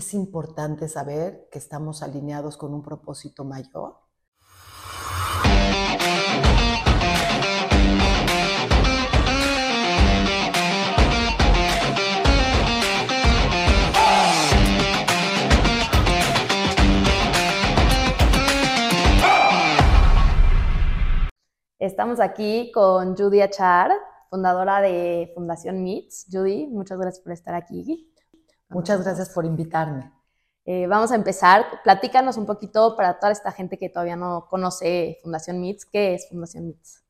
es 0.00 0.14
importante 0.14 0.88
saber 0.88 1.46
que 1.52 1.58
estamos 1.58 2.02
alineados 2.02 2.56
con 2.56 2.72
un 2.72 2.82
propósito 2.82 3.44
mayor. 3.44 3.98
Estamos 21.78 22.20
aquí 22.20 22.72
con 22.72 23.16
Judy 23.16 23.42
Achar, 23.42 23.90
fundadora 24.30 24.80
de 24.80 25.30
Fundación 25.34 25.82
MITS. 25.82 26.28
Judy, 26.32 26.68
muchas 26.68 26.98
gracias 26.98 27.22
por 27.22 27.32
estar 27.32 27.54
aquí. 27.54 28.09
Muchas 28.70 29.02
gracias 29.02 29.30
por 29.30 29.44
invitarme. 29.44 30.12
Eh, 30.64 30.86
vamos 30.86 31.10
a 31.10 31.16
empezar. 31.16 31.64
Platícanos 31.82 32.36
un 32.36 32.46
poquito 32.46 32.94
para 32.96 33.18
toda 33.18 33.32
esta 33.32 33.50
gente 33.50 33.78
que 33.78 33.88
todavía 33.88 34.14
no 34.14 34.46
conoce 34.48 35.18
Fundación 35.22 35.60
MITS. 35.60 35.86
¿Qué 35.86 36.14
es 36.14 36.28
Fundación 36.28 36.68
MITS? 36.68 37.02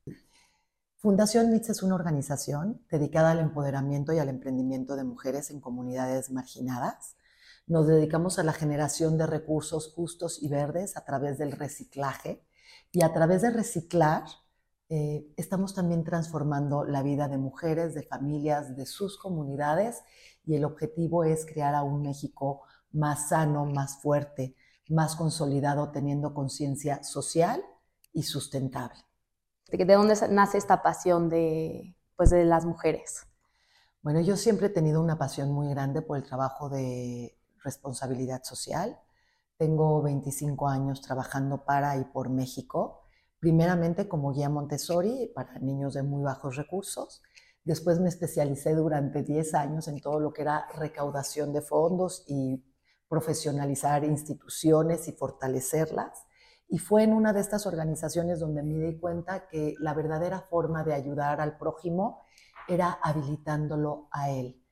Fundación 0.97 1.51
MITS 1.51 1.69
es 1.69 1.83
una 1.83 1.95
organización 1.95 2.81
dedicada 2.89 3.31
al 3.31 3.39
empoderamiento 3.39 4.11
y 4.13 4.19
al 4.19 4.29
emprendimiento 4.29 4.95
de 4.95 5.03
mujeres 5.03 5.51
en 5.51 5.61
comunidades 5.61 6.31
marginadas. 6.31 7.15
Nos 7.67 7.85
dedicamos 7.85 8.39
a 8.39 8.43
la 8.43 8.53
generación 8.53 9.19
de 9.19 9.27
recursos 9.27 9.93
justos 9.93 10.41
y 10.41 10.49
verdes 10.49 10.97
a 10.97 11.05
través 11.05 11.37
del 11.37 11.51
reciclaje 11.51 12.43
y 12.91 13.03
a 13.03 13.13
través 13.13 13.43
de 13.43 13.51
reciclar 13.51 14.23
eh, 14.93 15.25
estamos 15.37 15.73
también 15.73 16.03
transformando 16.03 16.83
la 16.83 17.01
vida 17.01 17.29
de 17.29 17.37
mujeres, 17.37 17.93
de 17.93 18.03
familias, 18.03 18.75
de 18.75 18.85
sus 18.85 19.17
comunidades 19.17 20.03
y 20.45 20.55
el 20.55 20.65
objetivo 20.65 21.23
es 21.23 21.45
crear 21.45 21.75
a 21.75 21.81
un 21.81 22.01
México 22.01 22.63
más 22.91 23.29
sano, 23.29 23.65
más 23.65 24.01
fuerte, 24.01 24.53
más 24.89 25.15
consolidado, 25.15 25.91
teniendo 25.91 26.33
conciencia 26.33 27.05
social 27.05 27.63
y 28.11 28.23
sustentable. 28.23 28.99
¿De 29.71 29.85
dónde 29.85 30.15
nace 30.29 30.57
esta 30.57 30.83
pasión 30.83 31.29
de, 31.29 31.95
pues, 32.17 32.29
de 32.29 32.43
las 32.43 32.65
mujeres? 32.65 33.25
Bueno, 34.01 34.19
yo 34.19 34.35
siempre 34.35 34.67
he 34.67 34.71
tenido 34.71 35.01
una 35.01 35.17
pasión 35.17 35.53
muy 35.53 35.69
grande 35.69 36.01
por 36.01 36.17
el 36.17 36.23
trabajo 36.23 36.67
de 36.67 37.37
responsabilidad 37.63 38.43
social. 38.43 38.99
Tengo 39.55 40.01
25 40.01 40.67
años 40.67 40.99
trabajando 40.99 41.63
para 41.63 41.95
y 41.95 42.03
por 42.03 42.29
México, 42.29 43.00
primeramente 43.41 44.07
como 44.07 44.31
guía 44.31 44.49
Montessori 44.49 45.29
para 45.35 45.59
niños 45.59 45.95
de 45.95 46.03
muy 46.03 46.23
bajos 46.23 46.55
recursos 46.55 47.21
Después 47.63 47.99
me 47.99 48.09
especialicé 48.09 48.73
durante 48.73 49.21
10 49.21 49.53
años 49.53 49.87
en 49.87 50.01
todo 50.01 50.19
lo 50.19 50.33
que 50.33 50.41
era 50.41 50.67
recaudación 50.75 51.53
de 51.53 51.61
fondos 51.61 52.23
y 52.27 52.63
profesionalizar 53.07 54.03
instituciones 54.03 55.07
y 55.07 55.11
fortalecerlas. 55.11 56.25
Y 56.67 56.79
fue 56.79 57.03
en 57.03 57.13
una 57.13 57.33
de 57.33 57.41
estas 57.41 57.67
organizaciones 57.67 58.39
donde 58.39 58.63
me 58.63 58.79
di 58.79 58.99
cuenta 58.99 59.47
que 59.47 59.75
la 59.79 59.93
verdadera 59.93 60.41
forma 60.49 60.83
de 60.83 60.93
ayudar 60.93 61.39
al 61.39 61.57
prójimo 61.57 62.23
era 62.67 62.97
habilitándolo 63.03 64.07
a 64.11 64.31
él. 64.31 64.65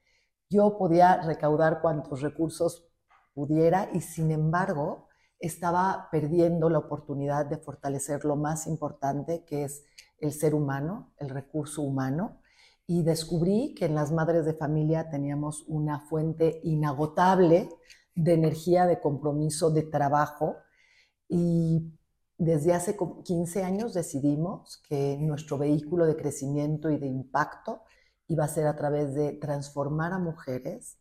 Yo 0.49 0.77
podía 0.77 1.21
recaudar 1.21 1.81
cuantos 1.81 2.21
recursos 2.21 2.87
pudiera 3.35 3.89
y 3.93 4.01
sin 4.01 4.31
embargo 4.31 5.08
estaba 5.39 6.09
perdiendo 6.11 6.69
la 6.69 6.79
oportunidad 6.79 7.45
de 7.45 7.57
fortalecer 7.57 8.25
lo 8.25 8.35
más 8.35 8.67
importante 8.67 9.45
que 9.45 9.63
es 9.63 9.85
el 10.19 10.33
ser 10.33 10.53
humano, 10.53 11.13
el 11.17 11.29
recurso 11.29 11.81
humano, 11.81 12.41
y 12.85 13.03
descubrí 13.03 13.75
que 13.75 13.85
en 13.85 13.95
las 13.95 14.11
madres 14.11 14.45
de 14.45 14.53
familia 14.53 15.09
teníamos 15.09 15.63
una 15.67 15.99
fuente 15.99 16.59
inagotable 16.63 17.69
de 18.15 18.33
energía, 18.33 18.85
de 18.85 18.99
compromiso, 18.99 19.69
de 19.69 19.83
trabajo. 19.83 20.57
Y 21.27 21.93
desde 22.37 22.73
hace 22.73 22.97
15 23.23 23.63
años 23.63 23.93
decidimos 23.93 24.81
que 24.89 25.17
nuestro 25.19 25.57
vehículo 25.57 26.05
de 26.05 26.15
crecimiento 26.15 26.89
y 26.89 26.97
de 26.97 27.07
impacto 27.07 27.83
iba 28.27 28.45
a 28.45 28.49
ser 28.49 28.65
a 28.65 28.75
través 28.75 29.13
de 29.13 29.33
transformar 29.33 30.11
a 30.13 30.19
mujeres, 30.19 30.97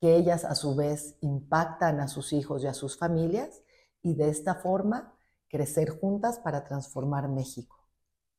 que 0.00 0.14
ellas 0.14 0.44
a 0.44 0.54
su 0.54 0.76
vez 0.76 1.16
impactan 1.20 1.98
a 2.00 2.06
sus 2.06 2.32
hijos 2.32 2.62
y 2.62 2.68
a 2.68 2.74
sus 2.74 2.96
familias 2.96 3.62
y 4.08 4.14
de 4.14 4.30
esta 4.30 4.54
forma 4.54 5.14
crecer 5.48 5.90
juntas 5.90 6.38
para 6.38 6.64
transformar 6.64 7.28
México. 7.28 7.76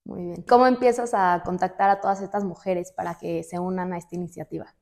Muy 0.04 0.24
bien. 0.24 0.42
¿Cómo 0.44 0.66
empiezas 0.66 1.14
a 1.14 1.42
contactar 1.46 1.90
a 1.90 2.02
todas 2.02 2.22
estas 2.22 2.44
mujeres 2.44 2.92
para 2.92 3.16
que 3.16 3.44
se 3.44 3.60
unan 3.60 3.94
a 3.94 3.98
esta 3.98 4.16
iniciativa? 4.16 4.76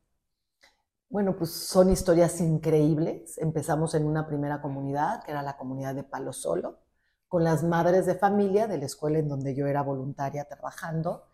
Bueno, 1.09 1.35
pues 1.37 1.51
son 1.51 1.89
historias 1.89 2.39
increíbles. 2.41 3.37
Empezamos 3.37 3.95
en 3.95 4.05
una 4.05 4.27
primera 4.27 4.61
comunidad, 4.61 5.23
que 5.23 5.31
era 5.31 5.41
la 5.41 5.57
comunidad 5.57 5.95
de 5.95 6.03
Palo 6.03 6.33
Solo, 6.33 6.79
con 7.27 7.43
las 7.43 7.63
madres 7.63 8.05
de 8.05 8.15
familia 8.15 8.67
de 8.67 8.77
la 8.77 8.85
escuela 8.85 9.19
en 9.19 9.27
donde 9.27 9.55
yo 9.55 9.67
era 9.67 9.81
voluntaria 9.81 10.45
trabajando 10.45 11.25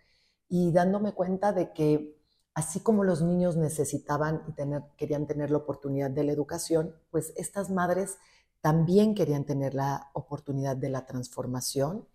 y 0.47 0.71
dándome 0.71 1.13
cuenta 1.13 1.53
de 1.53 1.73
que 1.73 2.17
así 2.53 2.81
como 2.81 3.03
los 3.03 3.21
niños 3.21 3.57
necesitaban 3.57 4.43
y 4.47 4.53
querían 4.95 5.25
tener 5.27 5.49
la 5.49 5.57
oportunidad 5.57 6.11
de 6.11 6.23
la 6.23 6.31
educación, 6.31 6.95
pues 7.09 7.33
estas 7.35 7.69
madres 7.69 8.17
también 8.63 9.13
querían 9.13 9.43
tener 9.43 9.73
la 9.73 10.09
oportunidad 10.13 10.77
de 10.77 10.87
la 10.87 11.05
transformación 11.05 12.07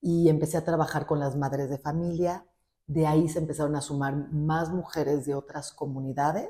y 0.00 0.30
empecé 0.30 0.56
a 0.56 0.64
trabajar 0.64 1.04
con 1.04 1.20
las 1.20 1.36
madres 1.36 1.68
de 1.68 1.76
familia. 1.76 2.46
De 2.86 3.06
ahí 3.06 3.28
se 3.28 3.38
empezaron 3.38 3.76
a 3.76 3.82
sumar 3.82 4.32
más 4.32 4.70
mujeres 4.70 5.26
de 5.26 5.34
otras 5.34 5.72
comunidades 5.72 6.48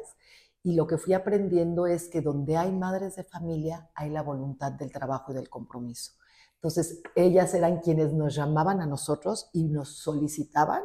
y 0.62 0.76
lo 0.76 0.86
que 0.86 0.98
fui 0.98 1.14
aprendiendo 1.14 1.88
es 1.88 2.08
que 2.08 2.20
donde 2.20 2.56
hay 2.56 2.70
madres 2.70 3.16
de 3.16 3.24
familia 3.24 3.90
hay 3.96 4.10
la 4.10 4.22
voluntad 4.22 4.70
del 4.70 4.92
trabajo 4.92 5.32
y 5.32 5.34
del 5.34 5.50
compromiso. 5.50 6.12
Entonces, 6.54 7.02
ellas 7.16 7.54
eran 7.54 7.80
quienes 7.80 8.12
nos 8.12 8.36
llamaban 8.36 8.80
a 8.80 8.86
nosotros 8.86 9.50
y 9.52 9.64
nos 9.64 9.98
solicitaban 9.98 10.84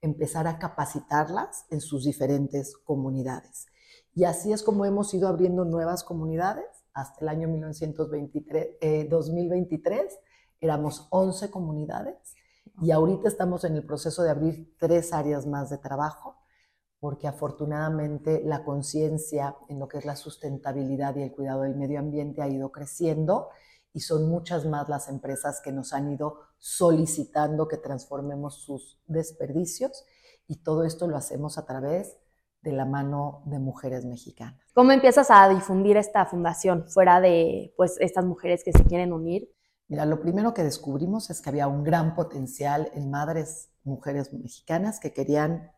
empezar 0.00 0.46
a 0.46 0.58
capacitarlas 0.58 1.66
en 1.68 1.82
sus 1.82 2.04
diferentes 2.04 2.78
comunidades. 2.78 3.66
Y 4.14 4.24
así 4.24 4.54
es 4.54 4.62
como 4.62 4.86
hemos 4.86 5.12
ido 5.12 5.28
abriendo 5.28 5.66
nuevas 5.66 6.02
comunidades 6.02 6.79
hasta 6.94 7.20
el 7.20 7.28
año 7.28 7.48
1923, 7.48 9.08
2023 9.08 10.18
éramos 10.60 11.06
11 11.10 11.50
comunidades 11.50 12.34
y 12.82 12.90
ahorita 12.90 13.28
estamos 13.28 13.64
en 13.64 13.76
el 13.76 13.84
proceso 13.84 14.22
de 14.22 14.30
abrir 14.30 14.74
tres 14.78 15.12
áreas 15.12 15.46
más 15.46 15.70
de 15.70 15.78
trabajo 15.78 16.36
porque 17.00 17.26
afortunadamente 17.26 18.42
la 18.44 18.62
conciencia 18.62 19.56
en 19.68 19.78
lo 19.78 19.88
que 19.88 19.98
es 19.98 20.04
la 20.04 20.16
sustentabilidad 20.16 21.16
y 21.16 21.22
el 21.22 21.32
cuidado 21.32 21.62
del 21.62 21.74
medio 21.74 21.98
ambiente 21.98 22.42
ha 22.42 22.48
ido 22.48 22.70
creciendo 22.70 23.48
y 23.92 24.00
son 24.00 24.28
muchas 24.28 24.66
más 24.66 24.88
las 24.88 25.08
empresas 25.08 25.60
que 25.62 25.72
nos 25.72 25.92
han 25.92 26.12
ido 26.12 26.40
solicitando 26.58 27.66
que 27.68 27.78
transformemos 27.78 28.62
sus 28.62 29.00
desperdicios 29.06 30.04
y 30.46 30.62
todo 30.62 30.84
esto 30.84 31.08
lo 31.08 31.16
hacemos 31.16 31.56
a 31.58 31.64
través 31.64 32.18
de 32.62 32.72
la 32.72 32.84
mano 32.84 33.42
de 33.46 33.58
mujeres 33.58 34.04
mexicanas. 34.04 34.60
¿Cómo 34.74 34.92
empiezas 34.92 35.30
a 35.30 35.48
difundir 35.48 35.96
esta 35.96 36.26
fundación 36.26 36.86
fuera 36.88 37.20
de 37.20 37.72
pues 37.76 37.96
estas 38.00 38.24
mujeres 38.24 38.62
que 38.64 38.72
se 38.72 38.84
quieren 38.84 39.12
unir? 39.12 39.48
Mira, 39.88 40.06
lo 40.06 40.20
primero 40.20 40.54
que 40.54 40.62
descubrimos 40.62 41.30
es 41.30 41.40
que 41.40 41.48
había 41.48 41.66
un 41.66 41.82
gran 41.82 42.14
potencial 42.14 42.90
en 42.94 43.10
madres, 43.10 43.70
mujeres 43.82 44.32
mexicanas 44.32 45.00
que 45.00 45.12
querían 45.12 45.72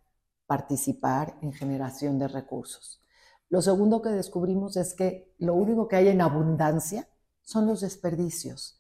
participar 0.47 1.39
en 1.41 1.53
generación 1.53 2.19
de 2.19 2.29
recursos. 2.29 3.03
Lo 3.49 3.63
segundo 3.63 4.03
que 4.03 4.11
descubrimos 4.11 4.77
es 4.77 4.95
que 4.95 5.35
lo 5.39 5.55
único 5.55 5.89
que 5.89 5.97
hay 5.97 6.09
en 6.09 6.21
abundancia 6.21 7.09
son 7.43 7.67
los 7.67 7.81
desperdicios. 7.81 8.79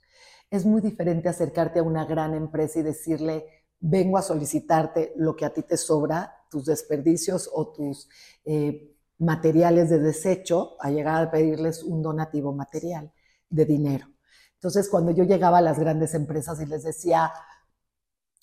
Es 0.50 0.66
muy 0.66 0.80
diferente 0.80 1.28
acercarte 1.28 1.78
a 1.78 1.82
una 1.82 2.04
gran 2.04 2.34
empresa 2.34 2.80
y 2.80 2.82
decirle, 2.82 3.46
vengo 3.82 4.16
a 4.16 4.22
solicitarte 4.22 5.12
lo 5.16 5.36
que 5.36 5.44
a 5.44 5.52
ti 5.52 5.62
te 5.62 5.76
sobra, 5.76 6.44
tus 6.48 6.64
desperdicios 6.66 7.50
o 7.52 7.72
tus 7.72 8.08
eh, 8.44 8.94
materiales 9.18 9.90
de 9.90 9.98
desecho, 9.98 10.76
a 10.80 10.90
llegar 10.90 11.22
a 11.22 11.30
pedirles 11.30 11.82
un 11.82 12.00
donativo 12.00 12.52
material 12.52 13.12
de 13.50 13.64
dinero. 13.64 14.06
Entonces, 14.54 14.88
cuando 14.88 15.10
yo 15.10 15.24
llegaba 15.24 15.58
a 15.58 15.62
las 15.62 15.78
grandes 15.78 16.14
empresas 16.14 16.60
y 16.60 16.66
les 16.66 16.84
decía 16.84 17.32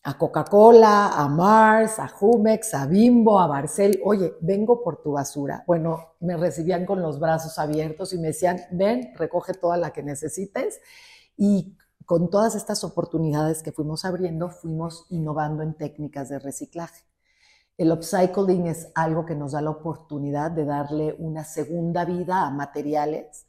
a 0.04 0.18
Coca-Cola, 0.18 1.10
a 1.10 1.28
Mars, 1.30 2.00
a 2.00 2.10
Jumex, 2.10 2.74
a 2.74 2.86
Bimbo, 2.86 3.40
a 3.40 3.48
Barcel, 3.48 4.00
oye, 4.04 4.34
vengo 4.42 4.84
por 4.84 5.02
tu 5.02 5.14
basura. 5.14 5.64
Bueno, 5.66 6.16
me 6.20 6.36
recibían 6.36 6.86
con 6.86 7.02
los 7.02 7.20
brazos 7.20 7.58
abiertos 7.58 8.14
y 8.14 8.18
me 8.18 8.28
decían, 8.28 8.60
ven, 8.72 9.14
recoge 9.16 9.54
toda 9.54 9.78
la 9.78 9.92
que 9.92 10.04
necesites. 10.04 10.82
Y 11.38 11.78
con 12.10 12.32
todas 12.32 12.56
estas 12.56 12.84
oportunidades 12.84 13.62
que 13.62 13.72
fuimos 13.72 14.04
abriendo, 14.04 14.50
fuimos 14.50 15.06
innovando 15.10 15.62
en 15.62 15.76
técnicas 15.76 16.28
de 16.28 16.40
reciclaje. 16.40 17.06
El 17.78 17.92
upcycling 17.92 18.66
es 18.66 18.90
algo 18.96 19.28
que 19.28 19.36
nos 19.36 19.52
da 19.52 19.62
la 19.62 19.70
oportunidad 19.70 20.50
de 20.50 20.66
darle 20.66 21.16
una 21.20 21.44
segunda 21.44 22.06
vida 22.06 22.48
a 22.48 22.50
materiales 22.50 23.46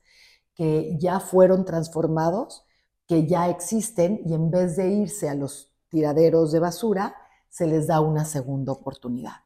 que 0.54 0.94
ya 1.00 1.20
fueron 1.20 1.64
transformados, 1.64 2.66
que 3.06 3.26
ya 3.26 3.48
existen 3.48 4.20
y 4.26 4.34
en 4.34 4.50
vez 4.50 4.76
de 4.76 4.90
irse 4.90 5.30
a 5.30 5.34
los 5.34 5.72
tiraderos 5.88 6.52
de 6.52 6.60
basura, 6.60 7.16
se 7.48 7.66
les 7.66 7.86
da 7.86 8.02
una 8.02 8.26
segunda 8.26 8.72
oportunidad. 8.72 9.36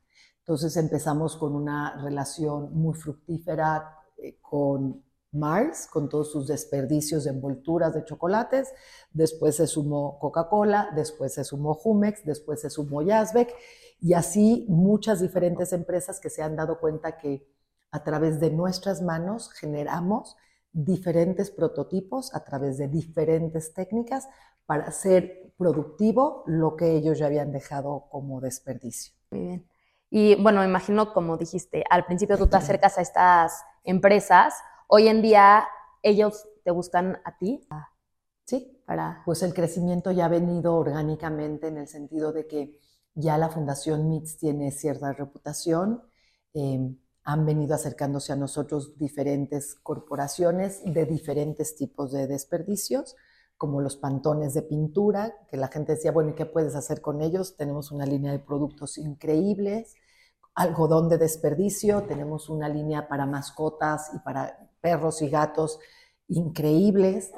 Entonces 0.41 0.77
empezamos 0.77 1.37
con 1.37 1.55
una 1.55 2.03
relación 2.03 2.75
muy 2.75 2.95
fructífera 2.95 3.97
eh, 4.17 4.41
con 4.41 5.05
Mars, 5.35 5.87
con 5.87 6.09
todos 6.09 6.33
sus 6.33 6.47
desperdicios 6.47 7.25
de 7.25 7.31
envolturas 7.31 7.95
de 7.95 8.05
chocolates, 8.05 8.73
después 9.13 9.57
se 9.57 9.67
sumó 9.67 10.19
Coca-Cola, 10.19 10.91
después 10.95 11.35
se 11.35 11.45
sumó 11.45 11.75
Jumex, 11.75 12.25
después 12.25 12.61
se 12.61 12.71
sumó 12.71 13.03
Yazbek, 13.03 13.55
y 14.01 14.15
así 14.15 14.67
muchas 14.69 15.21
diferentes 15.21 15.73
empresas 15.73 16.21
que 16.21 16.31
se 16.31 16.43
han 16.43 16.57
dado 16.57 16.79
cuenta 16.79 17.19
que 17.19 17.47
a 17.91 18.03
través 18.03 18.41
de 18.41 18.51
nuestras 18.51 19.03
manos 19.03 19.53
generamos 19.53 20.37
diferentes 20.73 21.51
prototipos 21.51 22.35
a 22.35 22.45
través 22.45 22.79
de 22.79 22.89
diferentes 22.89 23.73
técnicas 23.73 24.29
para 24.67 24.85
hacer 24.85 25.53
productivo 25.57 26.43
lo 26.47 26.77
que 26.77 26.97
ellos 26.97 27.19
ya 27.19 27.27
habían 27.27 27.53
dejado 27.53 28.09
como 28.11 28.41
desperdicio. 28.41 29.15
Muy 29.31 29.41
bien. 29.41 29.69
Y 30.11 30.35
bueno, 30.43 30.61
me 30.61 30.67
imagino, 30.67 31.13
como 31.13 31.37
dijiste, 31.37 31.85
al 31.89 32.05
principio 32.05 32.37
tú 32.37 32.47
te 32.47 32.57
acercas 32.59 32.99
a 32.99 33.03
estas 33.03 33.65
empresas 33.85 34.55
Hoy 34.97 35.09
en 35.09 35.23
día 35.23 35.67
ellos 36.05 36.49
te 36.63 36.71
buscan 36.71 37.19
a 37.25 37.37
ti. 37.37 37.67
Sí, 38.45 38.81
para... 38.87 39.23
pues 39.25 39.43
el 39.43 39.53
crecimiento 39.53 40.13
ya 40.13 40.27
ha 40.27 40.29
venido 40.29 40.77
orgánicamente 40.77 41.67
en 41.67 41.79
el 41.79 41.89
sentido 41.89 42.33
de 42.33 42.47
que 42.47 42.81
ya 43.13 43.37
la 43.37 43.49
Fundación 43.49 44.09
MITS 44.09 44.39
tiene 44.39 44.71
cierta 44.71 45.13
reputación. 45.13 46.05
Em, 46.53 46.97
han 47.25 47.45
venido 47.45 47.75
acercándose 47.75 48.33
a 48.33 48.37
nosotros 48.37 48.97
diferentes 48.97 49.75
corporaciones 49.75 50.81
de 50.85 51.07
diferentes 51.07 51.75
tipos 51.75 52.13
de 52.13 52.29
desperdicios, 52.29 53.17
como 53.57 53.81
los 53.81 53.97
pantones 53.97 54.55
de 54.55 54.63
pintura, 54.63 55.35
que 55.49 55.57
la 55.57 55.67
gente 55.67 55.97
decía, 55.97 56.13
bueno, 56.13 56.31
¿y 56.31 56.35
qué 56.35 56.47
puedes 56.47 56.77
hacer 56.77 57.01
con 57.01 57.21
ellos? 57.21 57.57
Tenemos 57.57 57.91
una 57.91 58.07
línea 58.07 58.31
de 58.31 58.39
productos 58.39 58.97
increíbles, 58.97 59.97
algodón 60.55 61.09
de 61.09 61.19
desperdicio, 61.19 62.05
tenemos 62.05 62.49
una 62.49 62.69
línea 62.69 63.09
para 63.09 63.27
mascotas 63.27 64.13
y 64.15 64.21
para 64.21 64.71
perros 64.85 65.23
y 65.23 65.31
gatos 65.31 65.79
increíbles, 66.29 67.33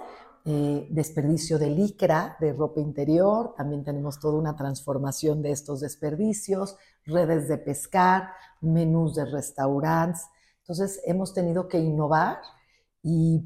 eh, 0.44 0.88
desperdicio 0.90 1.60
de 1.60 1.70
licra, 1.70 2.36
de 2.40 2.52
ropa 2.52 2.80
interior, 2.80 3.54
también 3.56 3.84
tenemos 3.84 4.18
toda 4.18 4.36
una 4.36 4.56
transformación 4.56 5.42
de 5.42 5.52
estos 5.52 5.80
desperdicios, 5.80 6.76
redes 7.04 7.46
de 7.46 7.58
pescar, 7.58 8.30
menús 8.60 9.14
de 9.14 9.26
restaurantes. 9.26 10.22
Entonces 10.58 11.00
hemos 11.06 11.32
tenido 11.32 11.68
que 11.68 11.78
innovar 11.78 12.40
y 13.00 13.44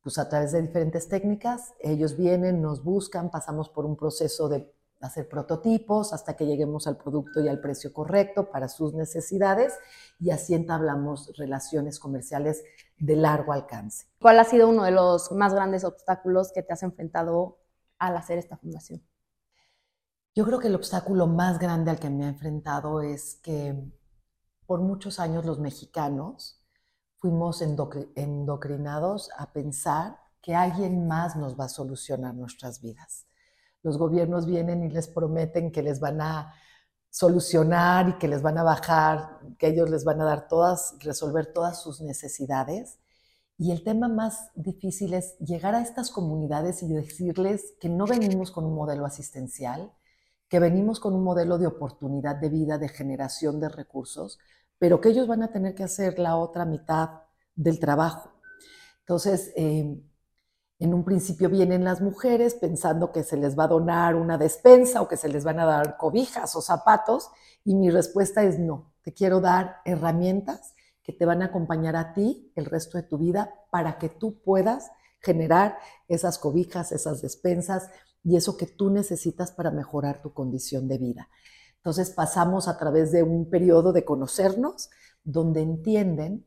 pues 0.00 0.16
a 0.18 0.28
través 0.28 0.52
de 0.52 0.62
diferentes 0.62 1.08
técnicas, 1.08 1.74
ellos 1.80 2.16
vienen, 2.16 2.62
nos 2.62 2.84
buscan, 2.84 3.32
pasamos 3.32 3.68
por 3.68 3.84
un 3.84 3.96
proceso 3.96 4.48
de 4.48 4.72
hacer 5.00 5.28
prototipos 5.28 6.12
hasta 6.12 6.36
que 6.36 6.46
lleguemos 6.46 6.86
al 6.86 6.96
producto 6.96 7.40
y 7.40 7.48
al 7.48 7.60
precio 7.60 7.92
correcto 7.92 8.50
para 8.50 8.68
sus 8.68 8.92
necesidades 8.94 9.74
y 10.18 10.30
así 10.30 10.54
entablamos 10.54 11.32
relaciones 11.36 11.98
comerciales 11.98 12.62
de 12.98 13.16
largo 13.16 13.52
alcance. 13.52 14.06
¿Cuál 14.20 14.38
ha 14.38 14.44
sido 14.44 14.68
uno 14.68 14.84
de 14.84 14.90
los 14.90 15.32
más 15.32 15.54
grandes 15.54 15.84
obstáculos 15.84 16.52
que 16.52 16.62
te 16.62 16.72
has 16.72 16.82
enfrentado 16.82 17.58
al 17.98 18.16
hacer 18.16 18.38
esta 18.38 18.58
fundación? 18.58 19.02
Yo 20.34 20.44
creo 20.44 20.60
que 20.60 20.68
el 20.68 20.74
obstáculo 20.74 21.26
más 21.26 21.58
grande 21.58 21.90
al 21.90 21.98
que 21.98 22.10
me 22.10 22.24
he 22.24 22.28
enfrentado 22.28 23.00
es 23.00 23.36
que 23.42 23.74
por 24.66 24.80
muchos 24.80 25.18
años 25.18 25.44
los 25.44 25.58
mexicanos 25.58 26.62
fuimos 27.16 27.62
endocrinados 27.62 29.30
a 29.36 29.52
pensar 29.52 30.18
que 30.40 30.54
alguien 30.54 31.06
más 31.06 31.36
nos 31.36 31.58
va 31.58 31.64
a 31.64 31.68
solucionar 31.68 32.34
nuestras 32.34 32.80
vidas 32.80 33.29
los 33.82 33.98
gobiernos 33.98 34.46
vienen 34.46 34.82
y 34.82 34.90
les 34.90 35.08
prometen 35.08 35.72
que 35.72 35.82
les 35.82 36.00
van 36.00 36.20
a 36.20 36.54
solucionar 37.10 38.08
y 38.08 38.18
que 38.18 38.28
les 38.28 38.42
van 38.42 38.58
a 38.58 38.62
bajar, 38.62 39.40
que 39.58 39.68
ellos 39.68 39.90
les 39.90 40.04
van 40.04 40.20
a 40.20 40.24
dar 40.24 40.48
todas, 40.48 40.94
resolver 41.00 41.46
todas 41.52 41.82
sus 41.82 42.00
necesidades. 42.00 42.98
Y 43.58 43.72
el 43.72 43.82
tema 43.82 44.08
más 44.08 44.50
difícil 44.54 45.12
es 45.12 45.36
llegar 45.38 45.74
a 45.74 45.82
estas 45.82 46.10
comunidades 46.10 46.82
y 46.82 46.88
decirles 46.92 47.74
que 47.80 47.88
no 47.88 48.06
venimos 48.06 48.50
con 48.50 48.64
un 48.64 48.74
modelo 48.74 49.04
asistencial, 49.04 49.92
que 50.48 50.60
venimos 50.60 50.98
con 50.98 51.14
un 51.14 51.22
modelo 51.22 51.58
de 51.58 51.66
oportunidad 51.66 52.36
de 52.36 52.48
vida, 52.48 52.78
de 52.78 52.88
generación 52.88 53.60
de 53.60 53.68
recursos, 53.68 54.38
pero 54.78 55.00
que 55.00 55.10
ellos 55.10 55.26
van 55.26 55.42
a 55.42 55.52
tener 55.52 55.74
que 55.74 55.84
hacer 55.84 56.18
la 56.18 56.36
otra 56.36 56.64
mitad 56.64 57.22
del 57.54 57.78
trabajo. 57.78 58.32
Entonces, 59.00 59.52
eh, 59.56 60.00
en 60.80 60.94
un 60.94 61.04
principio 61.04 61.50
vienen 61.50 61.84
las 61.84 62.00
mujeres 62.00 62.54
pensando 62.54 63.12
que 63.12 63.22
se 63.22 63.36
les 63.36 63.56
va 63.56 63.64
a 63.64 63.68
donar 63.68 64.16
una 64.16 64.38
despensa 64.38 65.02
o 65.02 65.08
que 65.08 65.18
se 65.18 65.28
les 65.28 65.44
van 65.44 65.60
a 65.60 65.66
dar 65.66 65.98
cobijas 65.98 66.56
o 66.56 66.62
zapatos 66.62 67.30
y 67.64 67.74
mi 67.74 67.90
respuesta 67.90 68.42
es 68.42 68.58
no, 68.58 68.94
te 69.02 69.12
quiero 69.12 69.40
dar 69.40 69.76
herramientas 69.84 70.74
que 71.02 71.12
te 71.12 71.26
van 71.26 71.42
a 71.42 71.46
acompañar 71.46 71.96
a 71.96 72.14
ti 72.14 72.50
el 72.56 72.64
resto 72.64 72.96
de 72.96 73.04
tu 73.04 73.18
vida 73.18 73.54
para 73.70 73.98
que 73.98 74.08
tú 74.08 74.40
puedas 74.40 74.90
generar 75.20 75.76
esas 76.08 76.38
cobijas, 76.38 76.92
esas 76.92 77.20
despensas 77.20 77.90
y 78.24 78.36
eso 78.36 78.56
que 78.56 78.66
tú 78.66 78.88
necesitas 78.88 79.52
para 79.52 79.70
mejorar 79.70 80.22
tu 80.22 80.32
condición 80.32 80.88
de 80.88 80.96
vida. 80.96 81.28
Entonces 81.76 82.10
pasamos 82.10 82.68
a 82.68 82.78
través 82.78 83.12
de 83.12 83.22
un 83.22 83.50
periodo 83.50 83.92
de 83.92 84.06
conocernos 84.06 84.88
donde 85.24 85.60
entienden 85.60 86.46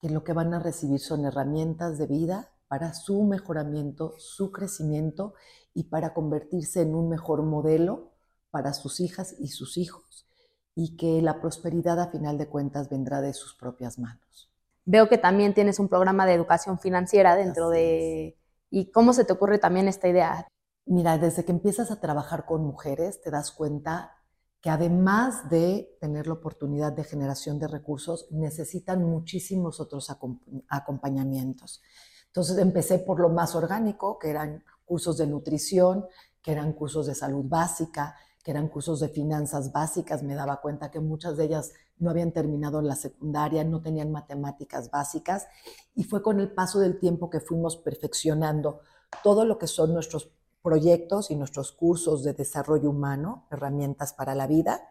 que 0.00 0.08
lo 0.08 0.24
que 0.24 0.32
van 0.32 0.54
a 0.54 0.58
recibir 0.58 1.00
son 1.00 1.26
herramientas 1.26 1.98
de 1.98 2.06
vida 2.06 2.53
para 2.68 2.94
su 2.94 3.22
mejoramiento, 3.24 4.14
su 4.18 4.50
crecimiento 4.50 5.34
y 5.74 5.84
para 5.84 6.14
convertirse 6.14 6.82
en 6.82 6.94
un 6.94 7.08
mejor 7.08 7.42
modelo 7.42 8.12
para 8.50 8.72
sus 8.72 9.00
hijas 9.00 9.34
y 9.38 9.48
sus 9.48 9.76
hijos 9.76 10.26
y 10.74 10.96
que 10.96 11.22
la 11.22 11.40
prosperidad 11.40 12.00
a 12.00 12.10
final 12.10 12.38
de 12.38 12.48
cuentas 12.48 12.88
vendrá 12.88 13.20
de 13.20 13.32
sus 13.32 13.54
propias 13.54 13.98
manos. 13.98 14.50
Veo 14.84 15.08
que 15.08 15.18
también 15.18 15.54
tienes 15.54 15.78
un 15.78 15.88
programa 15.88 16.26
de 16.26 16.34
educación 16.34 16.78
financiera 16.78 17.36
dentro 17.36 17.70
de... 17.70 18.36
¿Y 18.70 18.90
cómo 18.90 19.12
se 19.12 19.24
te 19.24 19.32
ocurre 19.32 19.58
también 19.58 19.88
esta 19.88 20.08
idea? 20.08 20.46
Mira, 20.86 21.16
desde 21.16 21.44
que 21.44 21.52
empiezas 21.52 21.90
a 21.90 22.00
trabajar 22.00 22.44
con 22.44 22.64
mujeres 22.64 23.22
te 23.22 23.30
das 23.30 23.52
cuenta 23.52 24.12
que 24.60 24.70
además 24.70 25.48
de 25.50 25.96
tener 26.00 26.26
la 26.26 26.34
oportunidad 26.34 26.92
de 26.92 27.04
generación 27.04 27.58
de 27.58 27.68
recursos, 27.68 28.26
necesitan 28.30 29.04
muchísimos 29.04 29.78
otros 29.78 30.10
acompañamientos. 30.68 31.82
Entonces 32.34 32.58
empecé 32.58 32.98
por 32.98 33.20
lo 33.20 33.28
más 33.28 33.54
orgánico, 33.54 34.18
que 34.18 34.28
eran 34.28 34.64
cursos 34.84 35.16
de 35.18 35.28
nutrición, 35.28 36.04
que 36.42 36.50
eran 36.50 36.72
cursos 36.72 37.06
de 37.06 37.14
salud 37.14 37.44
básica, 37.44 38.16
que 38.42 38.50
eran 38.50 38.66
cursos 38.66 38.98
de 38.98 39.08
finanzas 39.08 39.70
básicas. 39.70 40.24
Me 40.24 40.34
daba 40.34 40.60
cuenta 40.60 40.90
que 40.90 40.98
muchas 40.98 41.36
de 41.36 41.44
ellas 41.44 41.72
no 41.98 42.10
habían 42.10 42.32
terminado 42.32 42.82
la 42.82 42.96
secundaria, 42.96 43.62
no 43.62 43.80
tenían 43.80 44.10
matemáticas 44.10 44.90
básicas. 44.90 45.46
Y 45.94 46.02
fue 46.02 46.24
con 46.24 46.40
el 46.40 46.52
paso 46.52 46.80
del 46.80 46.98
tiempo 46.98 47.30
que 47.30 47.38
fuimos 47.38 47.76
perfeccionando 47.76 48.80
todo 49.22 49.44
lo 49.44 49.56
que 49.56 49.68
son 49.68 49.94
nuestros 49.94 50.32
proyectos 50.60 51.30
y 51.30 51.36
nuestros 51.36 51.70
cursos 51.70 52.24
de 52.24 52.32
desarrollo 52.32 52.90
humano, 52.90 53.46
herramientas 53.52 54.12
para 54.12 54.34
la 54.34 54.48
vida. 54.48 54.82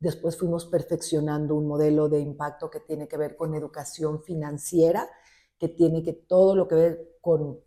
Después 0.00 0.36
fuimos 0.36 0.66
perfeccionando 0.66 1.54
un 1.54 1.68
modelo 1.68 2.08
de 2.08 2.18
impacto 2.18 2.68
que 2.68 2.80
tiene 2.80 3.06
que 3.06 3.16
ver 3.16 3.36
con 3.36 3.54
educación 3.54 4.24
financiera 4.24 5.08
que 5.60 5.68
tiene 5.68 6.02
que 6.02 6.14
todo 6.14 6.56
lo 6.56 6.66
que 6.66 6.74
ver 6.74 7.18
con 7.20 7.60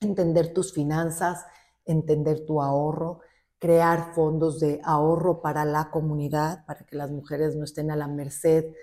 entender 0.00 0.52
tus 0.52 0.74
finanzas, 0.74 1.44
entender 1.86 2.44
tu 2.44 2.60
ahorro, 2.60 3.20
crear 3.58 4.14
fondos 4.14 4.60
de 4.60 4.80
ahorro 4.84 5.40
para 5.40 5.64
la 5.64 5.90
comunidad, 5.90 6.66
para 6.66 6.84
que 6.84 6.96
las 6.96 7.10
mujeres 7.10 7.56
no 7.56 7.64
estén 7.64 7.90
a 7.90 7.96
la 7.96 8.06
merced 8.06 8.74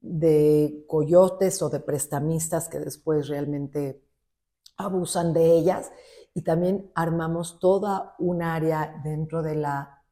de 0.00 0.84
coyotes 0.88 1.62
o 1.62 1.70
de 1.70 1.80
prestamistas 1.80 2.68
que 2.68 2.80
después 2.80 3.28
realmente 3.28 4.02
abusan 4.76 5.32
de 5.32 5.52
ellas. 5.52 5.92
Y 6.34 6.42
también 6.42 6.90
armamos 6.94 7.60
toda 7.60 8.16
un 8.18 8.42
área 8.42 9.00
dentro 9.04 9.42
de 9.42 9.54
la 9.54 10.02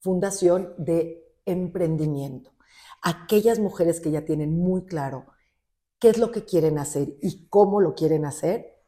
fundación 0.00 0.74
de 0.76 1.24
emprendimiento. 1.46 2.50
Aquellas 3.00 3.60
mujeres 3.60 4.00
que 4.00 4.10
ya 4.10 4.24
tienen 4.24 4.58
muy 4.58 4.84
claro 4.84 5.31
qué 6.02 6.08
es 6.08 6.18
lo 6.18 6.32
que 6.32 6.44
quieren 6.44 6.78
hacer 6.78 7.16
y 7.22 7.46
cómo 7.46 7.80
lo 7.80 7.94
quieren 7.94 8.24
hacer. 8.24 8.82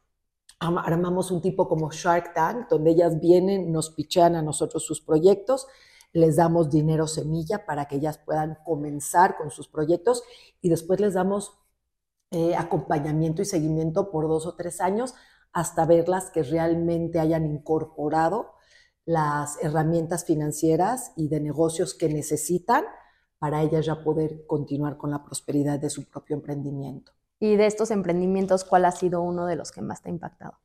Armamos 0.59 1.31
un 1.31 1.41
tipo 1.41 1.69
como 1.69 1.89
Shark 1.89 2.33
Tank, 2.33 2.67
donde 2.69 2.91
ellas 2.91 3.21
vienen, 3.21 3.71
nos 3.71 3.91
pichean 3.91 4.35
a 4.35 4.41
nosotros 4.41 4.83
sus 4.85 4.99
proyectos, 4.99 5.65
les 6.11 6.35
damos 6.35 6.69
dinero 6.69 7.07
semilla 7.07 7.65
para 7.65 7.87
que 7.87 7.95
ellas 7.95 8.17
puedan 8.17 8.57
comenzar 8.65 9.37
con 9.37 9.49
sus 9.49 9.69
proyectos 9.69 10.23
y 10.59 10.67
después 10.67 10.99
les 10.99 11.13
damos 11.13 11.57
eh, 12.31 12.53
acompañamiento 12.53 13.41
y 13.41 13.45
seguimiento 13.45 14.11
por 14.11 14.27
dos 14.27 14.45
o 14.45 14.55
tres 14.55 14.81
años 14.81 15.13
hasta 15.53 15.85
verlas 15.85 16.31
que 16.31 16.43
realmente 16.43 17.21
hayan 17.21 17.45
incorporado 17.45 18.55
las 19.05 19.57
herramientas 19.63 20.25
financieras 20.25 21.13
y 21.15 21.29
de 21.29 21.39
negocios 21.39 21.93
que 21.93 22.09
necesitan 22.09 22.83
para 23.45 23.61
ella 23.61 23.79
ya 23.79 24.03
poder 24.03 24.47
continuar 24.47 24.97
con 24.97 25.11
la 25.11 25.23
prosperidad 25.23 25.77
de 25.77 25.91
su 25.91 26.09
propio 26.09 26.35
emprendimiento. 26.35 27.11
Y 27.39 27.57
de 27.57 27.67
estos 27.67 27.91
emprendimientos, 27.91 28.63
¿cuál 28.63 28.85
ha 28.85 28.91
sido 28.91 29.21
uno 29.21 29.45
de 29.45 29.55
los 29.55 29.71
que 29.71 29.83
más 29.83 30.01
te 30.01 30.09
ha 30.09 30.11
impactado? 30.11 30.57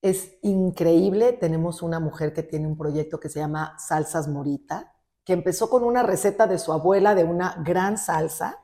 Es 0.00 0.38
increíble, 0.42 1.32
tenemos 1.34 1.82
una 1.82 2.00
mujer 2.00 2.32
que 2.32 2.42
tiene 2.42 2.66
un 2.66 2.76
proyecto 2.76 3.20
que 3.20 3.28
se 3.28 3.38
llama 3.38 3.76
Salsas 3.78 4.26
Morita, 4.26 4.92
que 5.24 5.32
empezó 5.34 5.70
con 5.70 5.84
una 5.84 6.02
receta 6.02 6.48
de 6.48 6.58
su 6.58 6.72
abuela 6.72 7.14
de 7.14 7.22
una 7.24 7.62
gran 7.64 7.96
salsa 7.96 8.58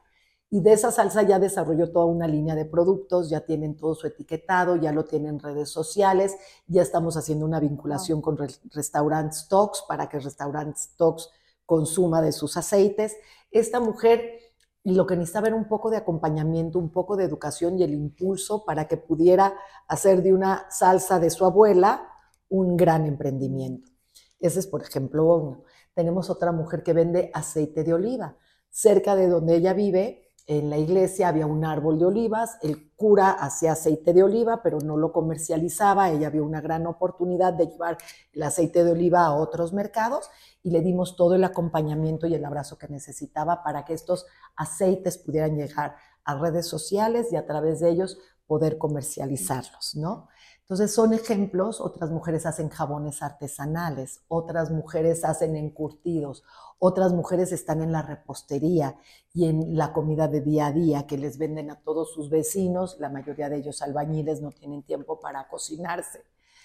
Y 0.51 0.63
de 0.63 0.75
esa 0.75 0.93
salsa 0.93 1.23
ya 1.25 1.39
desarrolló 1.41 1.93
toda 1.93 2.07
una 2.07 2.29
línea 2.29 2.57
de 2.57 2.67
productos, 2.67 3.31
ya 3.31 3.43
tienen 3.43 3.77
todo 3.77 3.95
su 3.95 4.09
etiquetado, 4.09 4.77
ya 4.77 4.93
lo 4.93 5.05
tienen 5.07 5.37
en 5.37 5.41
redes 5.41 5.71
sociales, 5.71 6.37
ya 6.69 6.83
estamos 6.83 7.17
haciendo 7.17 7.47
una 7.47 7.61
vinculación 7.61 8.23
con 8.23 8.39
Restaurant 8.73 9.33
Stocks 9.33 9.85
para 9.89 10.09
que 10.09 10.21
Restaurant 10.21 10.77
Stocks 10.77 11.31
consuma 11.69 12.23
de 12.23 12.33
sus 12.33 12.57
aceites. 12.57 13.19
Esta 13.51 13.79
mujer 13.79 14.41
lo 14.85 15.07
que 15.07 15.17
necesitaba 15.17 15.49
era 15.49 15.57
un 15.57 15.69
poco 15.69 15.91
de 15.91 15.99
acompañamiento, 15.99 16.79
un 16.79 16.91
poco 16.91 17.15
de 17.15 17.25
educación 17.25 17.79
y 17.79 17.83
el 17.83 17.93
impulso 17.93 18.65
para 18.65 18.89
que 18.89 18.97
pudiera 18.97 19.55
hacer 19.87 20.23
de 20.23 20.33
una 20.33 20.67
salsa 20.71 21.21
de 21.21 21.29
su 21.29 21.45
abuela 21.45 22.09
un 22.49 22.75
gran 22.75 23.05
emprendimiento. 23.05 23.93
Ese 24.41 24.61
es, 24.61 24.67
por 24.67 24.81
ejemplo, 24.81 25.37
uno. 25.37 25.65
Tenemos 25.93 26.31
otra 26.31 26.53
mujer 26.53 26.83
que 26.83 26.95
vende 26.95 27.31
aceite 27.35 27.85
de 27.85 27.93
oliva. 27.93 28.39
Cerca 28.71 29.15
de 29.15 29.29
donde 29.29 29.57
ella 29.57 29.75
vive, 29.75 30.28
en 30.49 30.71
la 30.71 30.78
iglesia 30.78 31.28
había 31.28 31.47
un 31.47 31.62
árbol 31.62 31.99
de 31.99 32.07
olivas, 32.07 32.57
el 32.62 32.90
cura 32.97 33.33
hacía 33.33 33.73
aceite 33.73 34.14
de 34.14 34.23
oliva, 34.23 34.62
pero 34.62 34.78
no 34.81 34.97
lo 34.97 35.12
comercializaba, 35.12 36.11
ella 36.11 36.31
vio 36.31 36.43
una 36.43 36.62
gran 36.62 36.87
oportunidad 36.87 37.52
de 37.52 37.67
llevar 37.67 37.99
el 38.33 38.43
aceite 38.43 38.83
de 38.83 38.93
oliva 38.93 39.26
a 39.26 39.35
otros 39.35 39.75
mercados 39.75 40.31
y 40.62 40.71
le 40.71 40.81
dimos 40.81 41.17
todo 41.17 41.35
el 41.35 41.45
acompañamiento 41.45 42.26
y 42.26 42.35
el 42.35 42.47
abrazo 42.47 42.78
que 42.78 42.88
necesitaba 42.88 43.62
para 43.62 43.85
que 43.85 43.93
estos 43.93 44.25
aceites 44.57 45.19
pudieran 45.19 45.55
llegar 45.55 45.97
a 46.25 46.35
redes 46.38 46.67
sociales 46.67 47.31
y 47.31 47.37
a 47.37 47.45
través 47.45 47.81
de 47.81 47.90
ellos 47.90 48.19
poder 48.47 48.78
comercializarlos, 48.78 49.97
¿no? 49.97 50.28
Entonces 50.69 50.95
son 50.95 51.15
ejemplos, 51.15 51.81
otras 51.81 52.11
mujeres 52.11 52.45
hacen 52.45 52.69
jabones 52.69 53.23
artesanales, 53.23 54.21
otras 54.29 54.71
mujeres 54.71 55.25
hacen 55.25 55.57
encurtidos, 55.57 56.45
otras 56.79 57.15
mujeres 57.15 57.53
están 57.53 57.81
en 57.81 57.91
la 57.91 58.03
repostería 58.03 58.99
y 59.33 59.47
en 59.47 59.79
la 59.79 59.95
comida 59.95 60.29
de 60.29 60.43
día 60.43 60.67
a 60.67 60.73
día 60.73 61.07
que 61.07 61.17
les 61.17 61.39
venden 61.39 61.71
a 61.71 61.81
todos 61.81 62.13
sus 62.13 62.29
vecinos, 62.29 62.99
la 63.01 63.09
mayoría 63.09 63.49
de 63.49 63.57
ellos 63.57 63.81
albañiles 63.81 64.43
no 64.43 64.51
tienen 64.51 64.83
tiempo 64.83 65.19
para 65.21 65.49
cocinarse. 65.49 66.23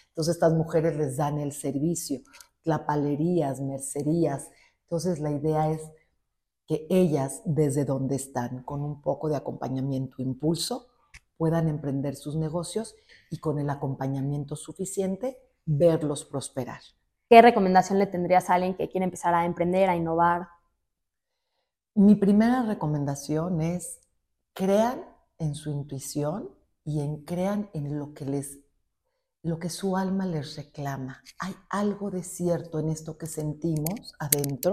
Entonces 0.09 0.35
estas 0.35 0.51
mujeres 0.51 0.97
les 0.97 1.15
dan 1.15 1.39
el 1.39 1.53
servicio, 1.53 2.19
tlapalerías, 2.61 3.61
mercerías. 3.61 4.49
Entonces 4.81 5.21
la 5.21 5.31
idea 5.31 5.71
es 5.71 5.81
que 6.67 6.87
ellas 6.89 7.41
desde 7.45 7.85
donde 7.85 8.17
están, 8.17 8.63
con 8.63 8.81
un 8.81 9.01
poco 9.01 9.29
de 9.29 9.37
acompañamiento, 9.37 10.21
impulso, 10.21 10.92
puedan 11.43 11.67
emprender 11.67 12.15
sus 12.15 12.37
negocios 12.37 12.95
y 13.29 13.39
con 13.39 13.59
el 13.59 13.69
acompañamiento 13.69 14.55
suficiente 14.55 15.41
verlos 15.65 16.23
prosperar. 16.23 16.79
¿Qué 17.29 17.41
recomendación 17.41 17.99
le 17.99 18.07
tendrías 18.07 18.49
a 18.49 18.53
alguien 18.53 18.77
que 18.77 18.87
quiere 18.87 19.03
empezar 19.03 19.35
a 19.35 19.43
emprender, 19.43 19.89
a 19.89 19.95
innovar? 19.97 20.47
Mi 21.95 22.15
primera 22.15 22.63
recomendación 22.63 23.59
es 23.59 23.99
crean 24.53 25.03
en 25.37 25.53
su 25.53 25.69
intuición 25.69 26.49
y 26.85 27.01
en 27.01 27.25
crean 27.25 27.69
en 27.73 27.99
lo 27.99 28.13
que 28.13 28.23
les 28.23 28.61
lo 29.41 29.59
que 29.59 29.69
su 29.69 29.97
alma 29.97 30.25
les 30.25 30.55
reclama. 30.55 31.21
Hay 31.39 31.53
algo 31.67 32.09
de 32.09 32.23
cierto 32.23 32.79
en 32.79 32.87
esto 32.87 33.17
que 33.17 33.27
sentimos 33.27 34.13
adentro 34.17 34.71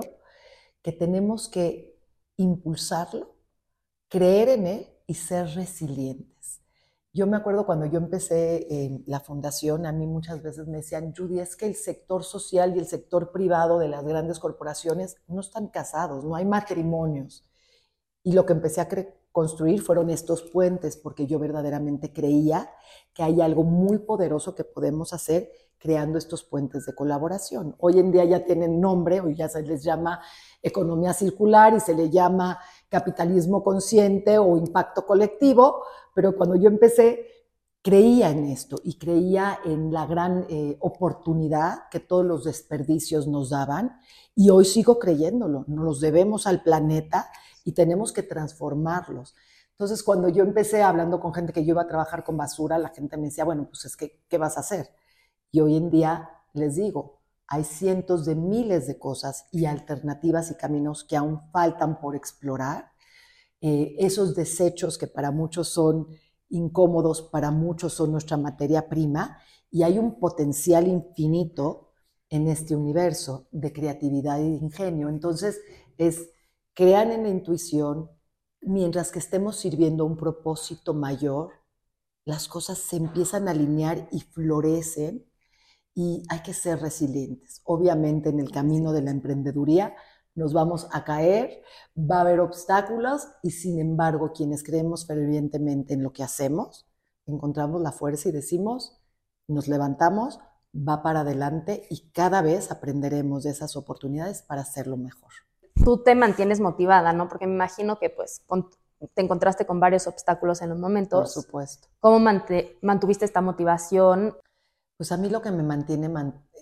que 0.82 0.92
tenemos 0.92 1.48
que 1.48 1.98
impulsarlo, 2.36 3.34
creer 4.08 4.50
en 4.50 4.66
él 4.68 4.86
y 5.08 5.14
ser 5.14 5.48
resilientes. 5.48 6.29
Yo 7.12 7.26
me 7.26 7.36
acuerdo 7.36 7.66
cuando 7.66 7.86
yo 7.86 7.98
empecé 7.98 8.66
en 8.70 9.02
la 9.06 9.18
fundación, 9.18 9.84
a 9.84 9.90
mí 9.90 10.06
muchas 10.06 10.42
veces 10.42 10.68
me 10.68 10.76
decían, 10.78 11.12
Judy, 11.12 11.40
es 11.40 11.56
que 11.56 11.66
el 11.66 11.74
sector 11.74 12.22
social 12.22 12.76
y 12.76 12.78
el 12.78 12.86
sector 12.86 13.32
privado 13.32 13.80
de 13.80 13.88
las 13.88 14.04
grandes 14.04 14.38
corporaciones 14.38 15.16
no 15.26 15.40
están 15.40 15.68
casados, 15.68 16.24
no 16.24 16.36
hay 16.36 16.44
matrimonios. 16.44 17.44
Y 18.22 18.32
lo 18.32 18.46
que 18.46 18.52
empecé 18.52 18.80
a 18.80 18.88
construir 19.32 19.82
fueron 19.82 20.08
estos 20.08 20.42
puentes, 20.42 20.96
porque 20.96 21.26
yo 21.26 21.40
verdaderamente 21.40 22.12
creía 22.12 22.70
que 23.12 23.24
hay 23.24 23.40
algo 23.40 23.64
muy 23.64 23.98
poderoso 23.98 24.54
que 24.54 24.62
podemos 24.62 25.12
hacer 25.12 25.50
creando 25.80 26.18
estos 26.18 26.44
puentes 26.44 26.86
de 26.86 26.94
colaboración. 26.94 27.74
Hoy 27.78 27.98
en 27.98 28.12
día 28.12 28.24
ya 28.24 28.44
tienen 28.44 28.80
nombre, 28.80 29.20
hoy 29.20 29.34
ya 29.34 29.48
se 29.48 29.62
les 29.62 29.82
llama 29.82 30.20
economía 30.62 31.14
circular 31.14 31.74
y 31.74 31.80
se 31.80 31.94
le 31.94 32.10
llama 32.10 32.60
capitalismo 32.88 33.64
consciente 33.64 34.38
o 34.38 34.58
impacto 34.58 35.06
colectivo, 35.06 35.82
pero 36.14 36.36
cuando 36.36 36.54
yo 36.56 36.68
empecé 36.68 37.26
creía 37.82 38.30
en 38.30 38.44
esto 38.44 38.78
y 38.84 38.98
creía 38.98 39.58
en 39.64 39.90
la 39.90 40.04
gran 40.04 40.44
eh, 40.50 40.76
oportunidad 40.80 41.88
que 41.90 41.98
todos 41.98 42.26
los 42.26 42.44
desperdicios 42.44 43.26
nos 43.26 43.50
daban 43.50 43.98
y 44.34 44.50
hoy 44.50 44.66
sigo 44.66 44.98
creyéndolo, 44.98 45.64
nos 45.66 45.84
los 45.84 46.00
debemos 46.00 46.46
al 46.46 46.62
planeta 46.62 47.30
y 47.64 47.72
tenemos 47.72 48.12
que 48.12 48.22
transformarlos. 48.22 49.34
Entonces, 49.70 50.02
cuando 50.02 50.28
yo 50.28 50.42
empecé 50.42 50.82
hablando 50.82 51.20
con 51.20 51.32
gente 51.32 51.54
que 51.54 51.64
yo 51.64 51.70
iba 51.70 51.80
a 51.80 51.86
trabajar 51.86 52.22
con 52.22 52.36
basura, 52.36 52.78
la 52.78 52.90
gente 52.90 53.16
me 53.16 53.28
decía, 53.28 53.44
bueno, 53.44 53.66
pues 53.66 53.86
es 53.86 53.96
que, 53.96 54.20
¿qué 54.28 54.36
vas 54.36 54.58
a 54.58 54.60
hacer? 54.60 54.90
Y 55.50 55.60
hoy 55.60 55.76
en 55.76 55.90
día 55.90 56.30
les 56.52 56.76
digo, 56.76 57.20
hay 57.46 57.64
cientos 57.64 58.24
de 58.24 58.36
miles 58.36 58.86
de 58.86 58.98
cosas 58.98 59.46
y 59.50 59.64
alternativas 59.64 60.50
y 60.50 60.54
caminos 60.54 61.04
que 61.04 61.16
aún 61.16 61.40
faltan 61.50 62.00
por 62.00 62.14
explorar. 62.14 62.92
Eh, 63.60 63.96
esos 63.98 64.34
desechos 64.34 64.96
que 64.96 65.06
para 65.06 65.32
muchos 65.32 65.68
son 65.68 66.06
incómodos, 66.48 67.22
para 67.22 67.50
muchos 67.50 67.92
son 67.94 68.12
nuestra 68.12 68.36
materia 68.36 68.88
prima, 68.88 69.38
y 69.70 69.82
hay 69.82 69.98
un 69.98 70.18
potencial 70.18 70.86
infinito 70.86 71.92
en 72.28 72.48
este 72.48 72.76
universo 72.76 73.48
de 73.50 73.72
creatividad 73.72 74.38
y 74.38 74.56
ingenio. 74.56 75.08
Entonces, 75.08 75.60
es 75.98 76.30
crean 76.74 77.10
en 77.10 77.24
la 77.24 77.28
intuición, 77.28 78.10
mientras 78.60 79.10
que 79.10 79.18
estemos 79.18 79.56
sirviendo 79.56 80.04
un 80.04 80.16
propósito 80.16 80.94
mayor, 80.94 81.50
las 82.24 82.48
cosas 82.48 82.78
se 82.78 82.96
empiezan 82.96 83.48
a 83.48 83.52
alinear 83.52 84.08
y 84.12 84.20
florecen 84.20 85.29
y 85.94 86.22
hay 86.28 86.40
que 86.40 86.54
ser 86.54 86.80
resilientes. 86.80 87.60
Obviamente 87.64 88.30
en 88.30 88.40
el 88.40 88.50
camino 88.50 88.92
de 88.92 89.02
la 89.02 89.10
emprendeduría 89.10 89.94
nos 90.34 90.52
vamos 90.52 90.88
a 90.92 91.04
caer, 91.04 91.62
va 91.96 92.18
a 92.18 92.20
haber 92.22 92.40
obstáculos 92.40 93.28
y 93.42 93.50
sin 93.50 93.80
embargo 93.80 94.32
quienes 94.32 94.62
creemos 94.62 95.06
fervientemente 95.06 95.94
en 95.94 96.02
lo 96.02 96.12
que 96.12 96.22
hacemos, 96.22 96.86
encontramos 97.26 97.80
la 97.82 97.92
fuerza 97.92 98.28
y 98.28 98.32
decimos, 98.32 99.00
nos 99.48 99.68
levantamos, 99.68 100.38
va 100.74 101.02
para 101.02 101.20
adelante 101.20 101.86
y 101.90 102.10
cada 102.12 102.42
vez 102.42 102.70
aprenderemos 102.70 103.42
de 103.42 103.50
esas 103.50 103.76
oportunidades 103.76 104.42
para 104.42 104.62
hacerlo 104.62 104.96
mejor. 104.96 105.32
Tú 105.84 106.02
te 106.02 106.14
mantienes 106.14 106.60
motivada, 106.60 107.12
¿no? 107.12 107.28
Porque 107.28 107.46
me 107.46 107.54
imagino 107.54 107.98
que 107.98 108.10
pues 108.10 108.42
te 109.14 109.22
encontraste 109.22 109.66
con 109.66 109.80
varios 109.80 110.06
obstáculos 110.06 110.62
en 110.62 110.70
los 110.70 110.78
momentos. 110.78 111.34
Por 111.34 111.42
supuesto. 111.42 111.88
¿Cómo 112.00 112.20
mantuviste 112.82 113.24
esta 113.24 113.40
motivación? 113.40 114.36
Pues 115.00 115.12
a 115.12 115.16
mí 115.16 115.30
lo 115.30 115.40
que 115.40 115.50
me 115.50 115.62
mantiene 115.62 116.12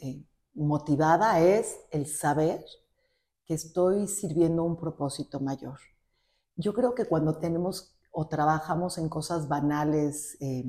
eh, 0.00 0.25
motivada 0.54 1.40
es 1.40 1.80
el 1.90 2.07
saber 2.07 2.64
que 3.45 3.54
estoy 3.54 4.07
sirviendo 4.07 4.62
un 4.62 4.76
propósito 4.76 5.40
mayor. 5.40 5.80
Yo 6.54 6.73
creo 6.73 6.95
que 6.95 7.07
cuando 7.07 7.38
tenemos 7.38 7.99
o 8.12 8.28
trabajamos 8.28 8.97
en 8.99 9.09
cosas 9.09 9.49
banales 9.49 10.37
eh, 10.38 10.64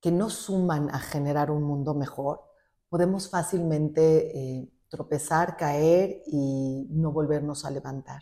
que 0.00 0.10
no 0.10 0.28
suman 0.28 0.90
a 0.90 0.98
generar 0.98 1.52
un 1.52 1.62
mundo 1.62 1.94
mejor, 1.94 2.40
podemos 2.88 3.30
fácilmente 3.30 4.36
eh, 4.36 4.68
tropezar, 4.88 5.56
caer 5.56 6.24
y 6.26 6.88
no 6.90 7.12
volvernos 7.12 7.64
a 7.64 7.70
levantar. 7.70 8.20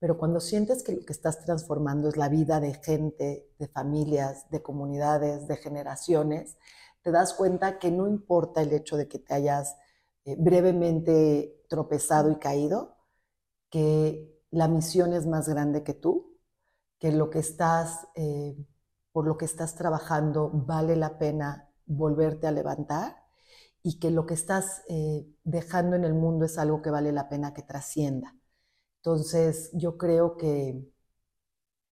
Pero 0.00 0.18
cuando 0.18 0.40
sientes 0.40 0.82
que 0.82 0.96
lo 0.96 1.04
que 1.04 1.12
estás 1.12 1.44
transformando 1.44 2.08
es 2.08 2.16
la 2.16 2.28
vida 2.28 2.58
de 2.58 2.74
gente, 2.74 3.48
de 3.56 3.68
familias, 3.68 4.50
de 4.50 4.62
comunidades, 4.62 5.46
de 5.46 5.56
generaciones, 5.58 6.56
te 7.06 7.12
das 7.12 7.34
cuenta 7.34 7.78
que 7.78 7.92
no 7.92 8.08
importa 8.08 8.62
el 8.62 8.72
hecho 8.72 8.96
de 8.96 9.06
que 9.06 9.20
te 9.20 9.32
hayas 9.32 9.76
eh, 10.24 10.34
brevemente 10.36 11.64
tropezado 11.68 12.32
y 12.32 12.36
caído, 12.40 12.96
que 13.70 14.42
la 14.50 14.66
misión 14.66 15.12
es 15.12 15.24
más 15.24 15.48
grande 15.48 15.84
que 15.84 15.94
tú, 15.94 16.36
que 16.98 17.12
lo 17.12 17.30
que 17.30 17.38
estás, 17.38 18.08
eh, 18.16 18.56
por 19.12 19.24
lo 19.24 19.38
que 19.38 19.44
estás 19.44 19.76
trabajando 19.76 20.50
vale 20.52 20.96
la 20.96 21.16
pena 21.16 21.70
volverte 21.84 22.48
a 22.48 22.50
levantar 22.50 23.22
y 23.84 24.00
que 24.00 24.10
lo 24.10 24.26
que 24.26 24.34
estás 24.34 24.82
eh, 24.88 25.32
dejando 25.44 25.94
en 25.94 26.02
el 26.04 26.14
mundo 26.14 26.44
es 26.44 26.58
algo 26.58 26.82
que 26.82 26.90
vale 26.90 27.12
la 27.12 27.28
pena 27.28 27.54
que 27.54 27.62
trascienda. 27.62 28.34
Entonces, 28.96 29.70
yo 29.74 29.96
creo 29.96 30.36
que 30.36 30.90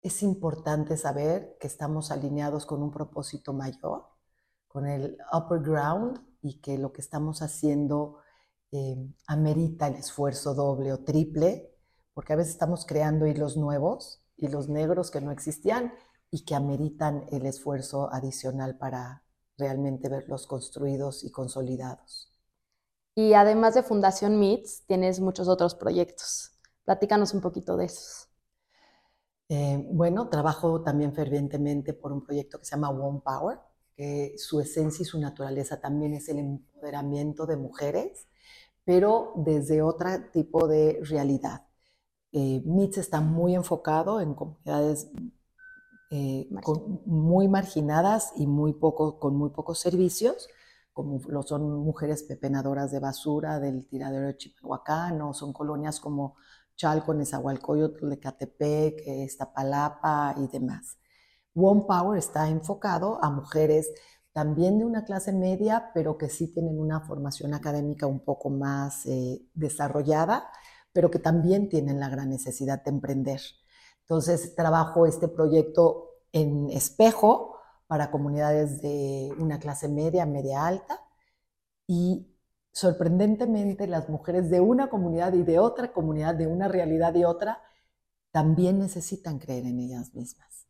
es 0.01 0.21
importante 0.21 0.97
saber 0.97 1.55
que 1.61 1.67
estamos 1.67 2.11
alineados 2.11 2.65
con 2.65 2.83
un 2.83 2.91
propósito 2.91 3.53
mayor 3.53 4.16
con 4.77 4.85
el 4.85 5.17
upper 5.33 5.59
ground 5.61 6.19
y 6.39 6.61
que 6.61 6.77
lo 6.77 6.93
que 6.93 7.01
estamos 7.01 7.41
haciendo 7.41 8.19
eh, 8.71 8.95
amerita 9.25 9.87
el 9.87 9.95
esfuerzo 9.95 10.53
doble 10.53 10.93
o 10.93 11.03
triple, 11.03 11.75
porque 12.13 12.33
a 12.33 12.35
veces 12.35 12.53
estamos 12.53 12.85
creando 12.85 13.25
hilos 13.25 13.57
nuevos, 13.57 14.23
hilos 14.35 14.69
negros 14.69 15.09
que 15.09 15.19
no 15.19 15.31
existían 15.31 15.93
y 16.29 16.45
que 16.45 16.53
ameritan 16.53 17.25
el 17.31 17.47
esfuerzo 17.47 18.13
adicional 18.13 18.77
para 18.77 19.23
realmente 19.57 20.09
verlos 20.09 20.45
construidos 20.45 21.23
y 21.23 21.31
consolidados. 21.31 22.31
Y 23.15 23.33
además 23.33 23.73
de 23.73 23.81
Fundación 23.81 24.39
MITS, 24.39 24.85
tienes 24.85 25.19
muchos 25.19 25.47
otros 25.47 25.73
proyectos. 25.73 26.51
Platícanos 26.85 27.33
un 27.33 27.41
poquito 27.41 27.77
de 27.77 27.85
esos. 27.85 28.29
Eh, 29.49 29.83
bueno, 29.91 30.29
trabajo 30.29 30.83
también 30.83 31.15
fervientemente 31.15 31.95
por 31.95 32.11
un 32.11 32.23
proyecto 32.23 32.59
que 32.59 32.65
se 32.65 32.75
llama 32.75 32.91
One 32.91 33.21
Power, 33.25 33.57
que 33.97 34.35
su 34.37 34.61
esencia 34.61 35.03
y 35.03 35.05
su 35.05 35.19
naturaleza 35.19 35.81
también 35.81 36.13
es 36.13 36.29
el 36.29 36.39
empoderamiento 36.39 37.47
de 37.47 37.57
mujeres, 37.57 38.27
pero 38.85 39.33
desde 39.35 39.81
otro 39.81 40.09
tipo 40.31 40.67
de 40.67 40.99
realidad. 41.03 41.65
Eh, 42.31 42.61
MITS 42.65 42.99
está 42.99 43.21
muy 43.21 43.55
enfocado 43.55 44.21
en 44.21 44.35
comunidades 44.35 45.09
eh, 46.11 46.47
muy 47.05 47.47
marginadas 47.47 48.31
y 48.37 48.47
muy 48.47 48.73
poco, 48.73 49.19
con 49.19 49.35
muy 49.35 49.49
pocos 49.49 49.79
servicios, 49.79 50.47
como 50.93 51.19
lo 51.27 51.43
son 51.43 51.63
mujeres 51.83 52.23
pepenadoras 52.23 52.91
de 52.91 52.99
basura 52.99 53.59
del 53.59 53.87
tiradero 53.87 54.27
de 54.27 54.37
Chimalhuacán, 54.37 55.21
o 55.21 55.33
son 55.33 55.53
colonias 55.53 55.99
como 55.99 56.35
Chalco, 56.75 57.13
Nezahualcóyotl, 57.13 58.11
Ecatepec, 58.13 59.05
Iztapalapa 59.07 60.35
y 60.37 60.47
demás. 60.47 60.97
One 61.57 61.85
Power 61.87 62.17
está 62.19 62.47
enfocado 62.49 63.23
a 63.23 63.31
mujeres 63.31 63.91
también 64.31 64.77
de 64.77 64.85
una 64.85 65.03
clase 65.03 65.33
media, 65.33 65.89
pero 65.95 66.17
que 66.17 66.29
sí 66.29 66.53
tienen 66.53 66.79
una 66.79 67.01
formación 67.01 67.55
académica 67.55 68.05
un 68.05 68.19
poco 68.19 68.51
más 68.51 69.05
eh, 69.07 69.41
desarrollada, 69.55 70.47
pero 70.93 71.09
que 71.09 71.17
también 71.17 71.69
tienen 71.69 71.99
la 71.99 72.09
gran 72.09 72.29
necesidad 72.29 72.83
de 72.83 72.91
emprender. 72.91 73.41
Entonces, 74.01 74.55
trabajo 74.55 75.07
este 75.07 75.27
proyecto 75.27 76.11
en 76.31 76.69
espejo 76.69 77.57
para 77.87 78.11
comunidades 78.11 78.81
de 78.81 79.33
una 79.39 79.59
clase 79.59 79.89
media, 79.89 80.25
media 80.27 80.67
alta, 80.67 81.01
y 81.87 82.37
sorprendentemente 82.71 83.87
las 83.87 84.09
mujeres 84.09 84.51
de 84.51 84.59
una 84.61 84.89
comunidad 84.89 85.33
y 85.33 85.41
de 85.43 85.57
otra 85.57 85.91
comunidad, 85.93 86.35
de 86.35 86.45
una 86.47 86.67
realidad 86.67 87.15
y 87.15 87.23
otra, 87.23 87.63
también 88.31 88.77
necesitan 88.77 89.39
creer 89.39 89.65
en 89.65 89.79
ellas 89.79 90.13
mismas. 90.13 90.66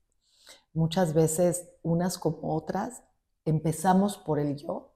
Muchas 0.73 1.13
veces, 1.13 1.69
unas 1.83 2.17
como 2.17 2.55
otras, 2.55 3.03
empezamos 3.45 4.17
por 4.17 4.39
el 4.39 4.55
yo, 4.57 4.93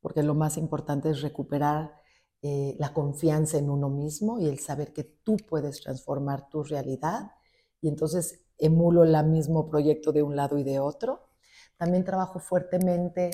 porque 0.00 0.22
lo 0.22 0.34
más 0.34 0.56
importante 0.56 1.10
es 1.10 1.22
recuperar 1.22 1.94
eh, 2.42 2.76
la 2.78 2.92
confianza 2.92 3.58
en 3.58 3.70
uno 3.70 3.88
mismo 3.88 4.40
y 4.40 4.48
el 4.48 4.58
saber 4.58 4.92
que 4.92 5.04
tú 5.04 5.36
puedes 5.48 5.80
transformar 5.82 6.48
tu 6.48 6.62
realidad. 6.64 7.32
Y 7.80 7.88
entonces 7.88 8.44
emulo 8.58 9.04
el 9.04 9.24
mismo 9.26 9.68
proyecto 9.70 10.12
de 10.12 10.22
un 10.22 10.36
lado 10.36 10.58
y 10.58 10.64
de 10.64 10.80
otro 10.80 11.28
también 11.76 12.04
trabajo 12.04 12.38
fuertemente 12.38 13.30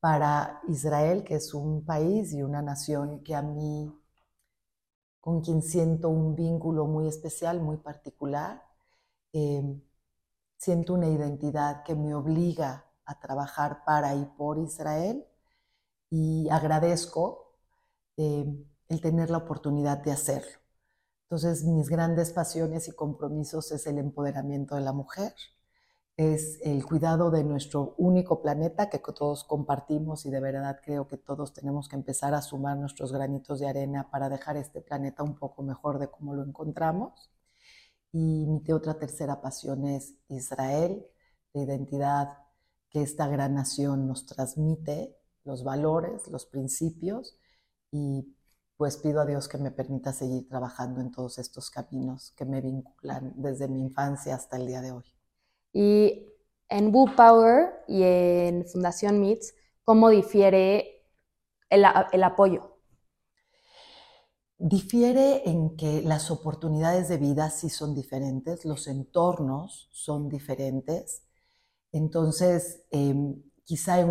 para 0.00 0.60
Israel, 0.68 1.22
que 1.24 1.36
es 1.36 1.54
un 1.54 1.84
país 1.84 2.32
y 2.32 2.42
una 2.42 2.60
nación 2.60 3.22
que 3.22 3.34
a 3.36 3.42
mí, 3.42 3.88
con 5.20 5.40
quien 5.40 5.62
siento 5.62 6.08
un 6.08 6.34
vínculo 6.34 6.86
muy 6.86 7.08
especial, 7.08 7.60
muy 7.60 7.78
particular. 7.78 8.62
Em, 9.32 9.80
siento 10.64 10.94
una 10.94 11.08
identidad 11.08 11.82
que 11.84 11.94
me 11.94 12.14
obliga 12.14 12.86
a 13.04 13.20
trabajar 13.20 13.84
para 13.84 14.14
y 14.14 14.24
por 14.24 14.58
Israel 14.58 15.26
y 16.10 16.48
agradezco 16.50 17.58
em, 18.16 18.64
el 18.88 19.00
tener 19.00 19.30
la 19.30 19.38
oportunidad 19.38 19.98
de 19.98 20.12
hacerlo. 20.12 20.58
Entonces, 21.24 21.64
mis 21.64 21.88
grandes 21.88 22.32
pasiones 22.32 22.88
y 22.88 22.92
compromisos 22.92 23.72
es 23.72 23.86
el 23.86 23.98
empoderamiento 23.98 24.76
de 24.76 24.82
la 24.82 24.92
mujer, 24.92 25.34
es 26.16 26.60
el 26.62 26.84
cuidado 26.86 27.30
de 27.30 27.44
nuestro 27.44 27.94
único 27.98 28.40
planeta 28.42 28.88
que 28.88 28.98
todos 29.00 29.44
compartimos 29.44 30.26
y 30.26 30.30
de 30.30 30.40
verdad 30.40 30.80
creo 30.84 31.08
que 31.08 31.16
todos 31.18 31.52
tenemos 31.52 31.88
que 31.88 31.96
empezar 31.96 32.34
a 32.34 32.42
sumar 32.42 32.76
nuestros 32.78 33.12
granitos 33.12 33.60
de 33.60 33.68
arena 33.68 34.10
para 34.10 34.28
dejar 34.28 34.56
este 34.56 34.80
planeta 34.80 35.22
un 35.24 35.36
poco 35.36 35.62
mejor 35.62 35.98
de 35.98 36.08
cómo 36.08 36.34
lo 36.34 36.44
encontramos. 36.44 37.33
Y 38.14 38.46
mi 38.46 38.62
otra 38.72 38.94
tercera 38.96 39.40
pasión 39.40 39.88
es 39.88 40.14
Israel, 40.28 41.04
la 41.52 41.62
identidad 41.62 42.38
que 42.88 43.02
esta 43.02 43.26
gran 43.26 43.54
nación 43.56 44.06
nos 44.06 44.24
transmite, 44.24 45.16
los 45.42 45.64
valores, 45.64 46.28
los 46.28 46.46
principios 46.46 47.36
y 47.90 48.32
pues 48.76 48.98
pido 48.98 49.20
a 49.20 49.26
Dios 49.26 49.48
que 49.48 49.58
me 49.58 49.72
permita 49.72 50.12
seguir 50.12 50.48
trabajando 50.48 51.00
en 51.00 51.10
todos 51.10 51.38
estos 51.38 51.70
caminos 51.70 52.32
que 52.36 52.44
me 52.44 52.60
vinculan 52.60 53.32
desde 53.34 53.66
mi 53.66 53.80
infancia 53.80 54.36
hasta 54.36 54.58
el 54.58 54.66
día 54.68 54.80
de 54.80 54.92
hoy. 54.92 55.04
Y 55.72 56.28
en 56.68 56.92
Boo 56.92 57.16
Power 57.16 57.82
y 57.88 58.04
en 58.04 58.64
Fundación 58.66 59.20
MITS, 59.20 59.54
¿cómo 59.82 60.08
difiere 60.08 61.04
el, 61.68 61.84
apoyo? 61.84 62.73
Difiere 64.58 65.48
en 65.50 65.76
que 65.76 66.02
las 66.02 66.30
oportunidades 66.30 67.08
de 67.08 67.18
vida 67.18 67.50
sí 67.50 67.68
son 67.70 67.94
diferentes, 67.94 68.64
los 68.64 68.86
entornos 68.86 69.88
son 69.92 70.28
diferentes. 70.28 71.22
Entonces, 71.92 72.82
em, 72.90 73.42
quizá 73.64 74.00
en, 74.00 74.10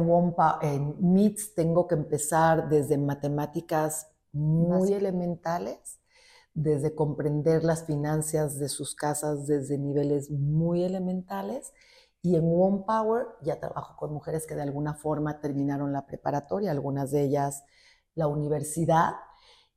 en 0.62 0.96
MITS 1.00 1.56
tengo 1.56 1.88
que 1.88 1.96
empezar 1.96 2.70
desde 2.70 2.98
matemáticas 2.98 4.08
muy 4.34 4.94
elementales 4.94 6.00
desde 6.54 6.96
comprender 6.96 7.64
las 7.64 7.86
finanzas 7.86 8.60
de 8.60 8.70
sus 8.70 8.96
casas 8.96 9.48
desde 9.48 9.78
niveles 9.78 10.30
muy 10.32 10.84
elementales. 10.84 11.74
Y 12.22 12.36
en 12.36 12.46
One 12.46 12.84
Power 12.88 13.28
ya 13.44 13.60
trabajo 13.60 13.98
con 13.98 14.14
mujeres 14.14 14.48
que 14.48 14.56
de 14.56 14.62
alguna 14.64 14.94
forma 14.96 15.42
terminaron 15.42 15.92
la 15.94 16.06
preparatoria, 16.06 16.72
algunas 16.72 17.12
de 17.12 17.24
ellas 17.24 17.64
la 18.16 18.28
universidad. 18.28 19.14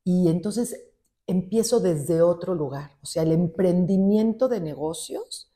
Y 0.09 0.29
entonces 0.29 0.85
empiezo 1.27 1.81
desde 1.81 2.23
otro 2.23 2.55
lugar. 2.55 2.93
O 3.03 3.07
sea, 3.07 3.25
el 3.25 3.33
emprendimiento 3.33 4.47
de 4.47 4.61
negocios 4.61 5.53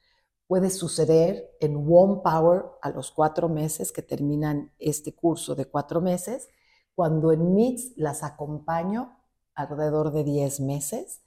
puede 0.49 0.71
suceder 0.71 1.57
en 1.61 1.77
One 1.89 2.21
Power 2.25 2.65
a 2.83 2.91
los 2.91 3.13
cuatro 3.13 3.49
meses 3.49 3.93
que 3.93 4.03
terminan 4.03 4.73
este 4.81 5.15
curso 5.15 5.55
de 5.55 5.67
cuatro 5.67 6.01
meses, 6.01 6.49
cuando 6.97 7.31
en 7.31 7.55
MITS 7.55 7.93
las 7.97 8.25
acompaño 8.25 9.17
alrededor 9.55 10.11
de 10.11 10.25
10 10.25 10.59
meses. 10.63 11.23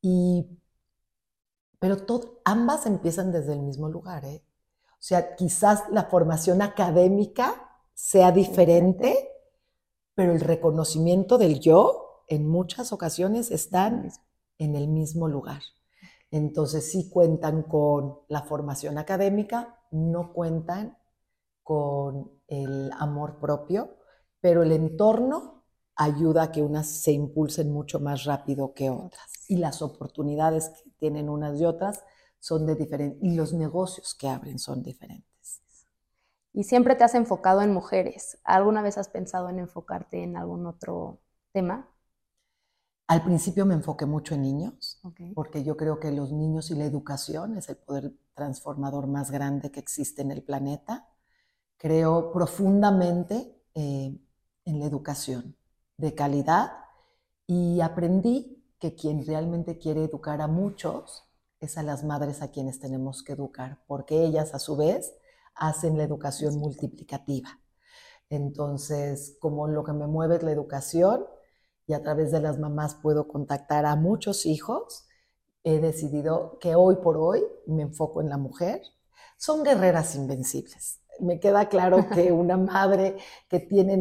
Y, 0.00 0.46
pero 1.80 1.96
ambas 2.44 2.86
empiezan 2.86 3.32
desde 3.32 3.54
el 3.54 3.62
mismo 3.62 3.88
lugar. 3.88 4.24
¿eh? 4.26 4.44
O 4.92 5.00
sea, 5.00 5.34
quizás 5.34 5.82
la 5.90 6.04
formación 6.04 6.62
académica 6.62 7.80
sea 7.94 8.30
diferente, 8.30 9.28
pero 10.14 10.30
el 10.30 10.40
reconocimiento 10.40 11.36
del 11.36 11.58
yo 11.58 12.03
en 12.28 12.48
muchas 12.48 12.92
ocasiones 12.92 13.50
están 13.50 14.10
en 14.58 14.74
el 14.74 14.88
mismo 14.88 15.28
lugar. 15.28 15.62
Entonces 16.30 16.90
sí 16.90 17.10
cuentan 17.10 17.62
con 17.62 18.18
la 18.28 18.42
formación 18.42 18.98
académica, 18.98 19.78
no 19.90 20.32
cuentan 20.32 20.98
con 21.62 22.30
el 22.48 22.90
amor 22.98 23.38
propio, 23.38 23.96
pero 24.40 24.62
el 24.62 24.72
entorno 24.72 25.64
ayuda 25.96 26.44
a 26.44 26.52
que 26.52 26.62
unas 26.62 26.88
se 26.88 27.12
impulsen 27.12 27.72
mucho 27.72 28.00
más 28.00 28.24
rápido 28.24 28.74
que 28.74 28.90
otras. 28.90 29.30
Y 29.48 29.56
las 29.56 29.80
oportunidades 29.80 30.70
que 30.70 30.90
tienen 30.98 31.28
unas 31.28 31.60
y 31.60 31.64
otras 31.64 32.02
son 32.40 32.66
de 32.66 32.74
diferentes, 32.74 33.22
y 33.22 33.34
los 33.34 33.52
negocios 33.54 34.14
que 34.14 34.28
abren 34.28 34.58
son 34.58 34.82
diferentes. 34.82 35.62
Y 36.52 36.64
siempre 36.64 36.94
te 36.94 37.04
has 37.04 37.14
enfocado 37.14 37.62
en 37.62 37.72
mujeres. 37.72 38.38
¿Alguna 38.44 38.82
vez 38.82 38.98
has 38.98 39.08
pensado 39.08 39.48
en 39.48 39.58
enfocarte 39.58 40.22
en 40.22 40.36
algún 40.36 40.66
otro 40.66 41.20
tema? 41.52 41.88
Al 43.06 43.22
principio 43.22 43.66
me 43.66 43.74
enfoqué 43.74 44.06
mucho 44.06 44.34
en 44.34 44.42
niños, 44.42 44.98
porque 45.34 45.62
yo 45.62 45.76
creo 45.76 46.00
que 46.00 46.10
los 46.10 46.32
niños 46.32 46.70
y 46.70 46.74
la 46.74 46.84
educación 46.84 47.58
es 47.58 47.68
el 47.68 47.76
poder 47.76 48.14
transformador 48.34 49.06
más 49.06 49.30
grande 49.30 49.70
que 49.70 49.80
existe 49.80 50.22
en 50.22 50.30
el 50.30 50.42
planeta. 50.42 51.06
Creo 51.76 52.32
profundamente 52.32 53.60
eh, 53.74 54.18
en 54.64 54.78
la 54.78 54.86
educación 54.86 55.54
de 55.98 56.14
calidad 56.14 56.72
y 57.46 57.82
aprendí 57.82 58.64
que 58.78 58.94
quien 58.94 59.26
realmente 59.26 59.78
quiere 59.78 60.04
educar 60.04 60.40
a 60.40 60.46
muchos 60.46 61.24
es 61.60 61.76
a 61.76 61.82
las 61.82 62.04
madres 62.04 62.40
a 62.40 62.50
quienes 62.50 62.80
tenemos 62.80 63.22
que 63.22 63.34
educar, 63.34 63.82
porque 63.86 64.24
ellas 64.24 64.54
a 64.54 64.58
su 64.58 64.76
vez 64.76 65.14
hacen 65.54 65.98
la 65.98 66.04
educación 66.04 66.58
multiplicativa. 66.58 67.60
Entonces, 68.30 69.36
como 69.40 69.68
lo 69.68 69.84
que 69.84 69.92
me 69.92 70.06
mueve 70.06 70.36
es 70.36 70.42
la 70.42 70.52
educación 70.52 71.26
y 71.86 71.92
a 71.92 72.02
través 72.02 72.32
de 72.32 72.40
las 72.40 72.58
mamás 72.58 72.94
puedo 72.96 73.28
contactar 73.28 73.86
a 73.86 73.96
muchos 73.96 74.46
hijos, 74.46 75.06
he 75.62 75.80
decidido 75.80 76.58
que 76.60 76.74
hoy 76.74 76.96
por 76.96 77.16
hoy 77.16 77.42
me 77.66 77.82
enfoco 77.82 78.20
en 78.20 78.28
la 78.28 78.38
mujer. 78.38 78.82
Son 79.36 79.62
guerreras 79.62 80.14
invencibles 80.14 81.04
me 81.20 81.40
queda 81.40 81.68
claro 81.68 82.08
que 82.08 82.32
una 82.32 82.56
madre 82.56 83.16
que 83.48 83.60
tiene 83.60 84.00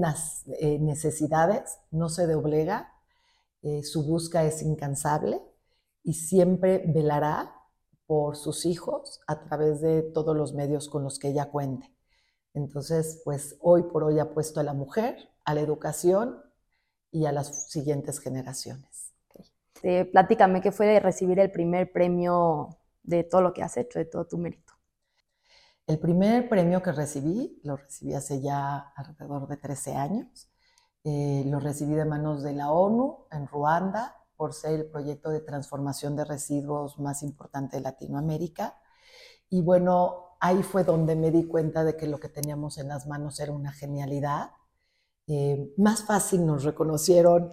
eh, 0.59 0.79
necesidades 0.79 1.79
no 1.91 2.09
se 2.09 2.27
doblega, 2.27 2.93
eh, 3.61 3.83
su 3.83 4.05
busca 4.05 4.43
es 4.43 4.61
incansable 4.61 5.41
y 6.03 6.13
siempre 6.13 6.83
velará 6.87 7.55
por 8.05 8.35
sus 8.35 8.65
hijos 8.65 9.21
a 9.27 9.43
través 9.45 9.81
de 9.81 10.01
todos 10.01 10.35
los 10.35 10.53
medios 10.53 10.89
con 10.89 11.03
los 11.03 11.19
que 11.19 11.29
ella 11.29 11.49
cuente. 11.49 11.95
Entonces, 12.53 13.21
pues 13.23 13.57
hoy 13.61 13.83
por 13.83 14.03
hoy 14.03 14.19
apuesto 14.19 14.59
a 14.59 14.63
la 14.63 14.73
mujer, 14.73 15.15
a 15.45 15.55
la 15.55 15.61
educación 15.61 16.42
y 17.13 17.25
a 17.25 17.31
las 17.31 17.71
siguientes 17.71 18.19
generaciones. 18.19 19.13
Okay. 19.29 19.45
Eh, 19.83 20.05
platícame 20.05 20.59
qué 20.59 20.71
fue 20.73 20.87
de 20.87 20.99
recibir 20.99 21.39
el 21.39 21.51
primer 21.51 21.91
premio 21.93 22.77
de 23.03 23.23
todo 23.23 23.41
lo 23.41 23.53
que 23.53 23.63
has 23.63 23.77
hecho, 23.77 23.99
de 23.99 24.05
todo 24.05 24.25
tu 24.25 24.37
mérito. 24.37 24.73
El 25.85 25.99
primer 25.99 26.49
premio 26.49 26.81
que 26.81 26.91
recibí, 26.91 27.59
lo 27.63 27.77
recibí 27.77 28.13
hace 28.13 28.41
ya 28.41 28.77
alrededor 28.95 29.47
de 29.47 29.57
13 29.57 29.95
años. 29.95 30.49
Eh, 31.03 31.43
lo 31.45 31.59
recibí 31.59 31.93
de 31.93 32.05
manos 32.05 32.41
de 32.41 32.53
la 32.53 32.71
ONU 32.71 33.27
en 33.31 33.47
Ruanda 33.47 34.15
por 34.37 34.53
ser 34.53 34.79
el 34.79 34.85
proyecto 34.85 35.29
de 35.29 35.41
transformación 35.41 36.15
de 36.15 36.23
residuos 36.25 36.99
más 36.99 37.21
importante 37.21 37.77
de 37.77 37.83
Latinoamérica. 37.83 38.79
Y 39.49 39.61
bueno, 39.61 40.37
ahí 40.39 40.63
fue 40.63 40.83
donde 40.83 41.15
me 41.15 41.31
di 41.31 41.45
cuenta 41.45 41.83
de 41.83 41.95
que 41.97 42.07
lo 42.07 42.19
que 42.19 42.29
teníamos 42.29 42.77
en 42.77 42.87
las 42.87 43.05
manos 43.05 43.39
era 43.39 43.51
una 43.51 43.71
genialidad. 43.71 44.51
Eh, 45.27 45.73
más 45.77 46.03
fácil 46.05 46.45
nos 46.45 46.63
reconocieron 46.63 47.51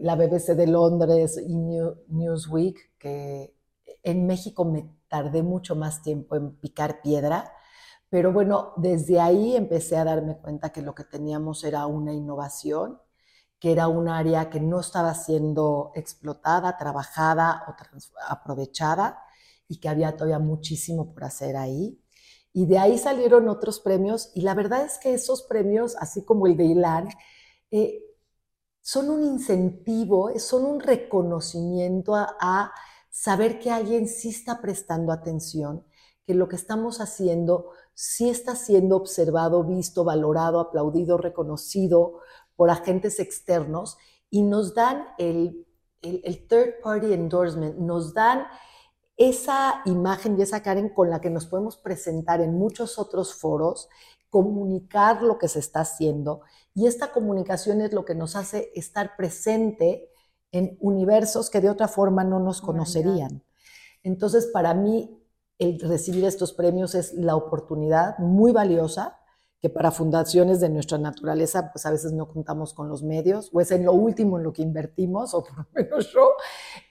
la 0.00 0.14
BBC 0.16 0.54
de 0.54 0.66
Londres 0.66 1.38
y 1.38 1.56
Newsweek, 1.56 2.96
que 2.98 3.54
en 4.02 4.26
México 4.26 4.64
me 4.64 4.88
tardé 5.08 5.42
mucho 5.42 5.74
más 5.76 6.02
tiempo 6.02 6.36
en 6.36 6.56
picar 6.56 7.02
piedra, 7.02 7.52
pero 8.10 8.32
bueno, 8.32 8.72
desde 8.76 9.20
ahí 9.20 9.56
empecé 9.56 9.96
a 9.96 10.04
darme 10.04 10.38
cuenta 10.38 10.70
que 10.70 10.82
lo 10.82 10.94
que 10.94 11.04
teníamos 11.04 11.64
era 11.64 11.86
una 11.86 12.12
innovación, 12.12 13.00
que 13.58 13.72
era 13.72 13.88
un 13.88 14.08
área 14.08 14.50
que 14.50 14.60
no 14.60 14.80
estaba 14.80 15.14
siendo 15.14 15.92
explotada, 15.94 16.76
trabajada 16.78 17.64
o 17.68 17.74
aprovechada 18.28 19.18
y 19.68 19.80
que 19.80 19.88
había 19.88 20.16
todavía 20.16 20.38
muchísimo 20.38 21.12
por 21.12 21.24
hacer 21.24 21.56
ahí. 21.56 22.00
Y 22.58 22.66
de 22.66 22.76
ahí 22.76 22.98
salieron 22.98 23.48
otros 23.48 23.78
premios 23.78 24.32
y 24.34 24.40
la 24.40 24.52
verdad 24.52 24.84
es 24.84 24.98
que 24.98 25.14
esos 25.14 25.44
premios, 25.44 25.94
así 26.00 26.24
como 26.24 26.48
el 26.48 26.56
de 26.56 26.64
Ilan, 26.64 27.08
eh, 27.70 28.02
son 28.80 29.10
un 29.10 29.22
incentivo, 29.22 30.36
son 30.40 30.64
un 30.64 30.80
reconocimiento 30.80 32.16
a 32.16 32.72
saber 33.10 33.60
que 33.60 33.70
alguien 33.70 34.08
sí 34.08 34.30
está 34.30 34.60
prestando 34.60 35.12
atención, 35.12 35.86
que 36.26 36.34
lo 36.34 36.48
que 36.48 36.56
estamos 36.56 37.00
haciendo 37.00 37.70
sí 37.94 38.28
está 38.28 38.56
siendo 38.56 38.96
observado, 38.96 39.62
visto, 39.62 40.02
valorado, 40.02 40.58
aplaudido, 40.58 41.16
reconocido 41.16 42.22
por 42.56 42.70
agentes 42.70 43.20
externos 43.20 43.98
y 44.30 44.42
nos 44.42 44.74
dan 44.74 45.06
el, 45.18 45.64
el, 46.02 46.48
third 46.48 46.80
party 46.82 47.12
endorsement, 47.12 47.76
nos 47.78 48.14
dan 48.14 48.48
esa 49.18 49.82
imagen 49.84 50.38
y 50.38 50.42
esa 50.42 50.62
Karen 50.62 50.88
con 50.88 51.10
la 51.10 51.20
que 51.20 51.28
nos 51.28 51.46
podemos 51.46 51.76
presentar 51.76 52.40
en 52.40 52.54
muchos 52.54 52.98
otros 52.98 53.34
foros, 53.34 53.88
comunicar 54.30 55.22
lo 55.22 55.38
que 55.38 55.48
se 55.48 55.58
está 55.58 55.80
haciendo 55.80 56.42
y 56.74 56.86
esta 56.86 57.12
comunicación 57.12 57.80
es 57.80 57.92
lo 57.92 58.04
que 58.04 58.14
nos 58.14 58.36
hace 58.36 58.70
estar 58.74 59.16
presente 59.16 60.10
en 60.52 60.78
universos 60.80 61.50
que 61.50 61.60
de 61.60 61.70
otra 61.70 61.88
forma 61.88 62.24
no 62.24 62.38
nos 62.38 62.60
conocerían. 62.60 63.42
Entonces, 64.02 64.46
para 64.52 64.74
mí, 64.74 65.20
el 65.58 65.80
recibir 65.80 66.24
estos 66.24 66.52
premios 66.52 66.94
es 66.94 67.12
la 67.14 67.34
oportunidad 67.34 68.16
muy 68.18 68.52
valiosa 68.52 69.17
que 69.60 69.68
para 69.68 69.90
fundaciones 69.90 70.60
de 70.60 70.68
nuestra 70.68 70.98
naturaleza, 70.98 71.72
pues 71.72 71.84
a 71.84 71.90
veces 71.90 72.12
no 72.12 72.28
contamos 72.28 72.74
con 72.74 72.88
los 72.88 73.02
medios, 73.02 73.50
o 73.52 73.60
es 73.60 73.70
en 73.72 73.84
lo 73.84 73.92
último 73.92 74.38
en 74.38 74.44
lo 74.44 74.52
que 74.52 74.62
invertimos, 74.62 75.34
o 75.34 75.42
por 75.42 75.58
lo 75.58 75.66
menos 75.74 76.12
yo, 76.12 76.30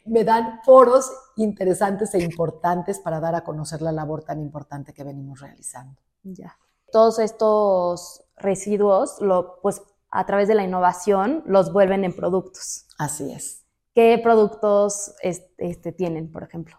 me 0.06 0.23
dan 0.23 0.60
foros 0.65 1.10
interesantes 1.38 2.13
e 2.13 2.23
importantes 2.23 2.99
para 2.99 3.19
dar 3.19 3.36
a 3.36 3.43
conocer 3.43 3.82
la 3.82 3.91
labor 3.91 4.23
tan 4.23 4.41
importante 4.41 4.93
que 4.93 5.03
venimos 5.03 5.39
realizando. 5.39 5.99
Ya. 6.23 6.58
Todos 6.91 7.19
estos 7.19 8.23
residuos, 8.36 9.21
lo, 9.21 9.60
pues 9.62 9.82
a 10.10 10.25
través 10.25 10.47
de 10.47 10.56
la 10.56 10.63
innovación, 10.63 11.43
los 11.45 11.71
vuelven 11.71 12.03
en 12.03 12.15
productos. 12.15 12.88
Así 12.97 13.32
es. 13.32 13.63
¿Qué 13.93 14.19
productos 14.21 15.15
este, 15.21 15.91
tienen, 15.91 16.32
por 16.32 16.43
ejemplo? 16.43 16.77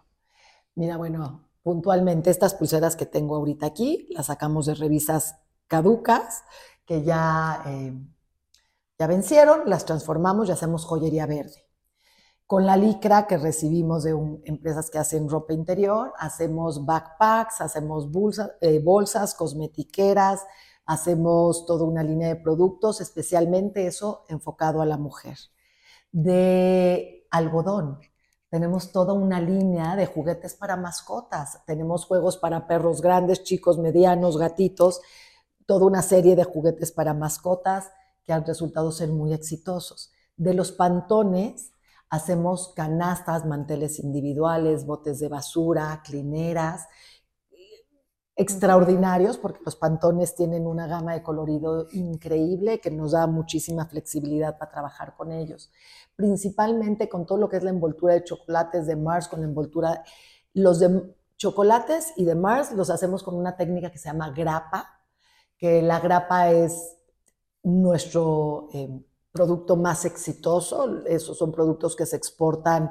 Mira, 0.75 0.97
bueno, 0.97 1.49
puntualmente 1.63 2.29
estas 2.29 2.53
pulseras 2.53 2.95
que 2.95 3.05
tengo 3.05 3.35
ahorita 3.35 3.65
aquí, 3.65 4.07
las 4.11 4.27
sacamos 4.27 4.67
de 4.67 4.75
revistas 4.75 5.35
caducas 5.69 6.43
que 6.85 7.03
ya, 7.03 7.63
eh, 7.67 7.93
ya 8.97 9.07
vencieron, 9.07 9.69
las 9.69 9.85
transformamos 9.85 10.49
y 10.49 10.51
hacemos 10.51 10.83
joyería 10.83 11.25
verde. 11.25 11.65
Con 12.45 12.65
la 12.65 12.75
licra 12.75 13.27
que 13.27 13.37
recibimos 13.37 14.03
de 14.03 14.11
empresas 14.43 14.89
que 14.89 14.97
hacen 14.97 15.29
ropa 15.29 15.53
interior, 15.53 16.11
hacemos 16.17 16.83
backpacks, 16.85 17.61
hacemos 17.61 18.11
bolsas, 18.11 18.51
eh, 18.59 18.81
bolsas 18.83 19.35
cosmetiqueras, 19.35 20.45
hacemos 20.85 21.67
toda 21.67 21.85
una 21.85 22.01
línea 22.01 22.29
de 22.29 22.37
productos, 22.37 23.01
especialmente 23.01 23.85
eso 23.85 24.25
enfocado 24.27 24.81
a 24.81 24.87
la 24.87 24.97
mujer. 24.97 25.37
De 26.11 27.27
algodón, 27.29 27.99
tenemos 28.49 28.91
toda 28.91 29.13
una 29.13 29.39
línea 29.39 29.95
de 29.95 30.07
juguetes 30.07 30.55
para 30.55 30.75
mascotas. 30.75 31.63
Tenemos 31.65 32.05
juegos 32.05 32.37
para 32.37 32.65
perros 32.65 32.99
grandes, 32.99 33.43
chicos, 33.43 33.77
medianos, 33.77 34.39
gatitos, 34.39 35.01
toda 35.69 35.85
una 35.85 36.01
serie 36.01 36.35
de 36.35 36.45
juguetes 36.45 36.91
para 36.91 37.13
mascotas 37.13 37.91
que 38.25 38.33
han 38.33 38.43
resultado 38.43 38.91
ser 38.91 39.09
muy 39.09 39.33
exitosos. 39.33 40.11
De 40.35 40.55
los 40.55 40.71
pantones 40.71 41.73
hacemos 42.09 42.73
canastas, 42.75 43.45
manteles 43.45 43.99
individuales, 43.99 44.87
botes 44.87 45.19
de 45.19 45.27
basura, 45.27 46.01
clineras, 46.03 46.87
extraordinarios 48.35 49.37
porque 49.37 49.59
los 49.63 49.75
pantones 49.75 50.33
tienen 50.33 50.65
una 50.65 50.87
gama 50.87 51.13
de 51.13 51.21
colorido 51.21 51.85
increíble 51.91 52.79
que 52.79 52.89
nos 52.89 53.11
da 53.11 53.27
muchísima 53.27 53.85
flexibilidad 53.85 54.57
para 54.57 54.71
trabajar 54.71 55.15
con 55.15 55.31
ellos. 55.31 55.71
Principalmente 56.15 57.09
con 57.09 57.27
todo 57.27 57.37
lo 57.37 57.47
que 57.47 57.57
es 57.57 57.63
la 57.63 57.69
envoltura 57.69 58.15
de 58.15 58.23
chocolates 58.23 58.87
de 58.87 58.95
Mars, 58.95 59.27
con 59.27 59.41
la 59.41 59.45
envoltura, 59.45 60.03
los 60.55 60.79
de 60.79 61.15
chocolates 61.37 62.13
y 62.17 62.25
de 62.25 62.33
Mars 62.33 62.71
los 62.71 62.89
hacemos 62.89 63.21
con 63.21 63.35
una 63.35 63.55
técnica 63.55 63.91
que 63.91 63.99
se 63.99 64.09
llama 64.09 64.31
grapa, 64.31 64.98
que 65.59 65.83
la 65.83 65.99
grapa 65.99 66.51
es 66.51 66.97
nuestro 67.61 68.69
eh, 68.73 68.89
producto 69.31 69.75
más 69.75 70.05
exitoso. 70.05 71.05
Esos 71.05 71.37
son 71.37 71.51
productos 71.51 71.95
que 71.95 72.07
se 72.07 72.15
exportan 72.15 72.89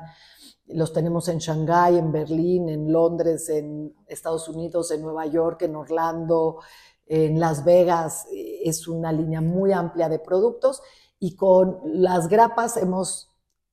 los 0.68 0.92
tenemos 0.92 1.28
en 1.28 1.38
Shanghái, 1.38 1.96
en 1.96 2.12
Berlín, 2.12 2.68
en 2.68 2.92
Londres, 2.92 3.48
en 3.48 3.94
Estados 4.06 4.48
Unidos, 4.48 4.90
en 4.90 5.02
Nueva 5.02 5.26
York, 5.26 5.62
en 5.62 5.76
Orlando, 5.76 6.60
en 7.06 7.40
Las 7.40 7.64
Vegas. 7.64 8.26
Es 8.30 8.86
una 8.86 9.12
línea 9.12 9.40
muy 9.40 9.72
amplia 9.72 10.08
de 10.08 10.18
productos 10.18 10.82
y 11.18 11.36
con 11.36 11.80
las 11.84 12.28
grapas 12.28 12.76
hemos 12.76 13.30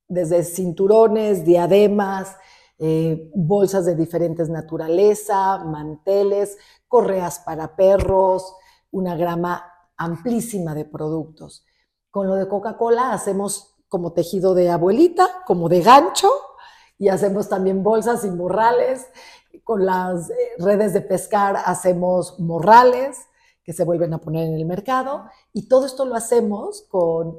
desde 0.08 0.43
cinturones, 0.43 1.43
diademas, 1.43 2.38
eh, 2.77 3.29
bolsas 3.34 3.86
de 3.86 3.95
diferentes 3.95 4.49
naturaleza, 4.49 5.58
manteles, 5.65 6.58
correas 6.88 7.39
para 7.39 7.75
perros, 7.75 8.55
una 8.95 9.15
grama 9.17 9.73
amplísima 9.97 10.73
de 10.73 10.86
productos. 10.86 11.65
Con 12.10 12.27
lo 12.27 12.36
de 12.36 12.47
Coca-Cola 12.47 13.12
hacemos 13.12 13.75
como 13.89 14.13
tejido 14.13 14.55
de 14.55 14.69
abuelita, 14.69 15.43
como 15.45 15.67
de 15.67 15.81
gancho, 15.81 16.29
y 16.97 17.10
hacemos 17.10 17.49
también 17.49 17.84
bolsas 17.84 18.23
y 18.23 18.31
morrales. 18.31 19.08
Con 19.65 19.86
las 19.86 20.29
eh, 20.29 20.34
redes 20.60 20.93
de 20.93 21.01
pescar 21.01 21.58
hacemos 21.65 22.39
morrales 22.39 23.17
que 23.63 23.73
se 23.73 23.84
vuelven 23.84 24.13
a 24.13 24.19
poner 24.19 24.47
en 24.47 24.53
el 24.53 24.65
mercado 24.65 25.25
y 25.51 25.67
todo 25.67 25.86
esto 25.88 26.05
lo 26.05 26.15
hacemos 26.15 26.84
con, 26.89 27.36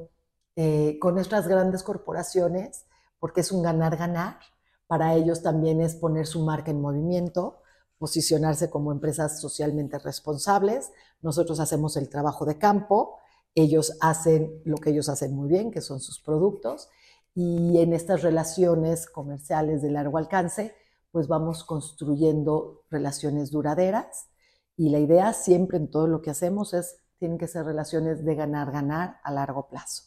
eh, 0.55 0.99
con 0.99 1.15
nuestras 1.15 1.47
grandes 1.47 1.81
corporaciones 1.81 2.85
porque 3.17 3.41
es 3.41 3.51
un 3.51 3.63
ganar-ganar. 3.63 4.37
Para 4.85 5.15
ellos 5.15 5.41
también 5.41 5.81
es 5.81 5.95
poner 5.95 6.27
su 6.27 6.43
marca 6.43 6.69
en 6.69 6.81
movimiento, 6.81 7.61
posicionarse 7.97 8.69
como 8.69 8.91
empresas 8.91 9.41
socialmente 9.41 9.99
responsables. 9.99 10.91
Nosotros 11.21 11.59
hacemos 11.59 11.97
el 11.97 12.09
trabajo 12.09 12.45
de 12.45 12.57
campo, 12.57 13.17
ellos 13.55 13.97
hacen 14.01 14.61
lo 14.65 14.77
que 14.77 14.91
ellos 14.91 15.09
hacen 15.09 15.35
muy 15.35 15.49
bien, 15.49 15.71
que 15.71 15.81
son 15.81 15.99
sus 15.99 16.19
productos, 16.19 16.89
y 17.33 17.79
en 17.79 17.93
estas 17.93 18.23
relaciones 18.23 19.07
comerciales 19.07 19.81
de 19.81 19.91
largo 19.91 20.17
alcance, 20.17 20.75
pues 21.11 21.27
vamos 21.27 21.63
construyendo 21.63 22.83
relaciones 22.89 23.51
duraderas 23.51 24.27
y 24.75 24.89
la 24.89 24.99
idea 24.99 25.33
siempre 25.33 25.77
en 25.77 25.89
todo 25.89 26.07
lo 26.07 26.21
que 26.21 26.29
hacemos 26.29 26.73
es, 26.73 26.97
tienen 27.17 27.39
que 27.39 27.47
ser 27.47 27.65
relaciones 27.65 28.23
de 28.23 28.35
ganar-ganar 28.35 29.19
a 29.23 29.31
largo 29.31 29.67
plazo. 29.67 30.03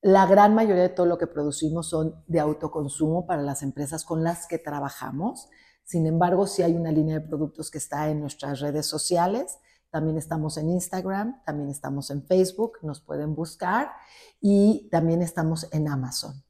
La 0.04 0.28
gran 0.28 0.54
mayoría 0.54 0.84
de 0.84 0.90
todo 0.90 1.08
lo 1.08 1.18
que 1.18 1.26
producimos 1.26 1.90
son 1.90 2.24
de 2.28 2.40
autoconsumo 2.40 3.26
para 3.26 3.42
las 3.42 3.64
empresas 3.64 4.06
con 4.06 4.24
las 4.24 4.46
que 4.46 4.60
trabajamos. 4.60 5.50
Sin 5.86 6.06
embargo, 6.06 6.46
si 6.46 6.62
hay 6.62 6.76
una 6.76 6.92
línea 6.92 7.18
de 7.18 7.26
productos 7.26 7.72
que 7.72 7.80
está 7.80 8.08
en 8.12 8.22
nuestras 8.22 8.60
redes 8.60 8.86
sociales. 8.86 9.58
También 9.90 10.20
estamos 10.20 10.58
en 10.58 10.70
Instagram, 10.70 11.44
también 11.46 11.72
estamos 11.72 12.12
en 12.12 12.28
Facebook, 12.28 12.74
nos 12.84 13.02
pueden 13.02 13.34
buscar 13.34 13.90
y 14.40 14.88
también 14.92 15.24
estamos 15.24 15.68
en 15.72 15.88
Amazon. 15.88 16.44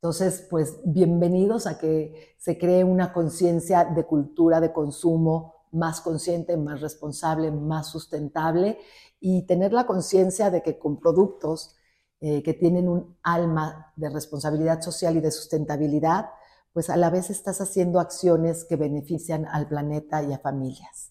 Entonces, 0.00 0.46
pues 0.48 0.76
bienvenidos 0.84 1.66
a 1.66 1.76
que 1.76 2.36
se 2.38 2.56
cree 2.56 2.84
una 2.84 3.12
conciencia 3.12 3.84
de 3.84 4.06
cultura 4.06 4.60
de 4.60 4.72
consumo 4.72 5.66
más 5.72 6.00
consciente, 6.00 6.56
más 6.56 6.80
responsable, 6.80 7.50
más 7.50 7.88
sustentable 7.88 8.78
y 9.18 9.44
tener 9.46 9.72
la 9.72 9.86
conciencia 9.86 10.52
de 10.52 10.62
que 10.62 10.78
con 10.78 11.00
productos 11.00 11.74
eh, 12.20 12.44
que 12.44 12.54
tienen 12.54 12.88
un 12.88 13.18
alma 13.24 13.92
de 13.96 14.08
responsabilidad 14.08 14.82
social 14.82 15.16
y 15.16 15.20
de 15.20 15.32
sustentabilidad, 15.32 16.30
pues 16.72 16.90
a 16.90 16.96
la 16.96 17.10
vez 17.10 17.28
estás 17.30 17.60
haciendo 17.60 17.98
acciones 17.98 18.64
que 18.64 18.76
benefician 18.76 19.46
al 19.46 19.66
planeta 19.66 20.22
y 20.22 20.32
a 20.32 20.38
familias. 20.38 21.10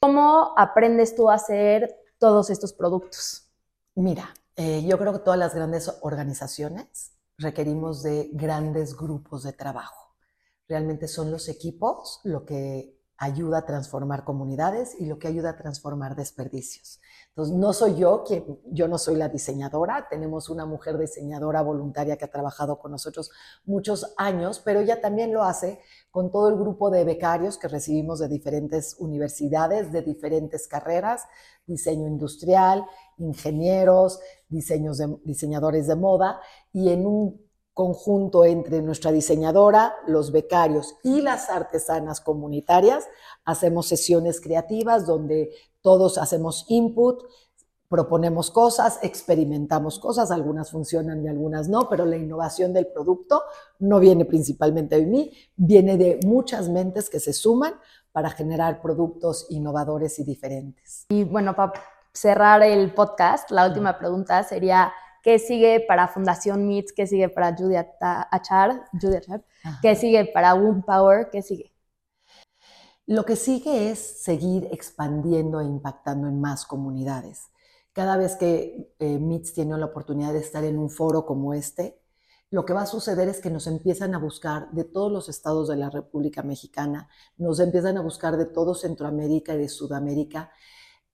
¿Cómo 0.00 0.54
aprendes 0.56 1.14
tú 1.14 1.28
a 1.28 1.34
hacer 1.34 1.94
todos 2.16 2.48
estos 2.48 2.72
productos? 2.72 3.50
Mira, 3.94 4.30
eh, 4.56 4.82
yo 4.86 4.96
creo 4.96 5.12
que 5.12 5.18
todas 5.18 5.38
las 5.38 5.54
grandes 5.54 5.94
organizaciones 6.00 7.15
requerimos 7.38 8.02
de 8.02 8.30
grandes 8.32 8.96
grupos 8.96 9.42
de 9.42 9.52
trabajo. 9.52 10.14
Realmente 10.68 11.08
son 11.08 11.30
los 11.30 11.48
equipos 11.48 12.20
lo 12.24 12.44
que 12.44 12.96
ayuda 13.18 13.58
a 13.58 13.66
transformar 13.66 14.24
comunidades 14.24 14.94
y 14.98 15.06
lo 15.06 15.18
que 15.18 15.28
ayuda 15.28 15.50
a 15.50 15.56
transformar 15.56 16.16
desperdicios. 16.16 17.00
Entonces, 17.28 17.54
no 17.56 17.72
soy 17.72 17.96
yo 17.96 18.24
quien, 18.24 18.60
yo 18.66 18.88
no 18.88 18.98
soy 18.98 19.16
la 19.16 19.28
diseñadora, 19.28 20.06
tenemos 20.08 20.48
una 20.50 20.66
mujer 20.66 20.98
diseñadora 20.98 21.62
voluntaria 21.62 22.16
que 22.16 22.24
ha 22.24 22.30
trabajado 22.30 22.78
con 22.78 22.92
nosotros 22.92 23.30
muchos 23.64 24.14
años, 24.16 24.60
pero 24.64 24.80
ella 24.80 25.00
también 25.00 25.32
lo 25.32 25.42
hace 25.44 25.80
con 26.10 26.30
todo 26.30 26.48
el 26.48 26.56
grupo 26.56 26.90
de 26.90 27.04
becarios 27.04 27.58
que 27.58 27.68
recibimos 27.68 28.18
de 28.18 28.28
diferentes 28.28 28.96
universidades, 28.98 29.92
de 29.92 30.02
diferentes 30.02 30.68
carreras, 30.68 31.24
diseño 31.66 32.06
industrial, 32.06 32.86
ingenieros, 33.18 34.20
diseñadores 34.48 35.86
de 35.86 35.96
moda, 35.96 36.40
y 36.72 36.90
en 36.90 37.06
un 37.06 37.46
conjunto 37.76 38.46
entre 38.46 38.80
nuestra 38.80 39.12
diseñadora, 39.12 39.94
los 40.06 40.32
becarios 40.32 40.96
y 41.02 41.20
las 41.20 41.50
artesanas 41.50 42.22
comunitarias. 42.22 43.04
Hacemos 43.44 43.86
sesiones 43.86 44.40
creativas 44.40 45.06
donde 45.06 45.50
todos 45.82 46.16
hacemos 46.16 46.64
input, 46.68 47.24
proponemos 47.88 48.50
cosas, 48.50 48.98
experimentamos 49.02 49.98
cosas, 49.98 50.30
algunas 50.30 50.70
funcionan 50.70 51.22
y 51.22 51.28
algunas 51.28 51.68
no, 51.68 51.88
pero 51.88 52.06
la 52.06 52.16
innovación 52.16 52.72
del 52.72 52.86
producto 52.86 53.42
no 53.78 54.00
viene 54.00 54.24
principalmente 54.24 54.96
de 54.96 55.06
mí, 55.06 55.32
viene 55.54 55.98
de 55.98 56.18
muchas 56.24 56.70
mentes 56.70 57.10
que 57.10 57.20
se 57.20 57.34
suman 57.34 57.74
para 58.10 58.30
generar 58.30 58.80
productos 58.80 59.46
innovadores 59.50 60.18
y 60.18 60.24
diferentes. 60.24 61.04
Y 61.10 61.24
bueno, 61.24 61.54
para 61.54 61.74
cerrar 62.16 62.62
el 62.62 62.94
podcast, 62.94 63.50
la 63.50 63.66
última 63.66 63.98
pregunta 63.98 64.42
sería, 64.42 64.92
¿Qué 65.26 65.40
sigue 65.40 65.80
para 65.80 66.06
Fundación 66.06 66.68
MITS? 66.68 66.92
¿Qué 66.92 67.04
sigue 67.08 67.28
para 67.28 67.52
Judy 67.52 67.74
Achar? 67.74 68.84
Judy 68.92 69.16
Achar 69.16 69.44
¿Qué 69.82 69.96
sigue 69.96 70.24
para 70.26 70.54
Womb 70.54 70.84
Power? 70.84 71.30
¿Qué 71.32 71.42
sigue? 71.42 71.74
Lo 73.06 73.24
que 73.24 73.34
sigue 73.34 73.90
es 73.90 74.22
seguir 74.22 74.68
expandiendo 74.70 75.60
e 75.60 75.64
impactando 75.64 76.28
en 76.28 76.40
más 76.40 76.64
comunidades. 76.64 77.48
Cada 77.92 78.16
vez 78.16 78.36
que 78.36 78.94
eh, 79.00 79.18
MITS 79.18 79.52
tiene 79.52 79.76
la 79.76 79.86
oportunidad 79.86 80.32
de 80.32 80.38
estar 80.38 80.62
en 80.62 80.78
un 80.78 80.90
foro 80.90 81.26
como 81.26 81.54
este, 81.54 82.00
lo 82.50 82.64
que 82.64 82.72
va 82.72 82.82
a 82.82 82.86
suceder 82.86 83.28
es 83.28 83.40
que 83.40 83.50
nos 83.50 83.66
empiezan 83.66 84.14
a 84.14 84.18
buscar 84.18 84.70
de 84.70 84.84
todos 84.84 85.10
los 85.10 85.28
estados 85.28 85.66
de 85.66 85.74
la 85.74 85.90
República 85.90 86.44
Mexicana, 86.44 87.08
nos 87.36 87.58
empiezan 87.58 87.98
a 87.98 88.00
buscar 88.00 88.36
de 88.36 88.46
todo 88.46 88.76
Centroamérica 88.76 89.54
y 89.54 89.58
de 89.58 89.68
Sudamérica 89.68 90.52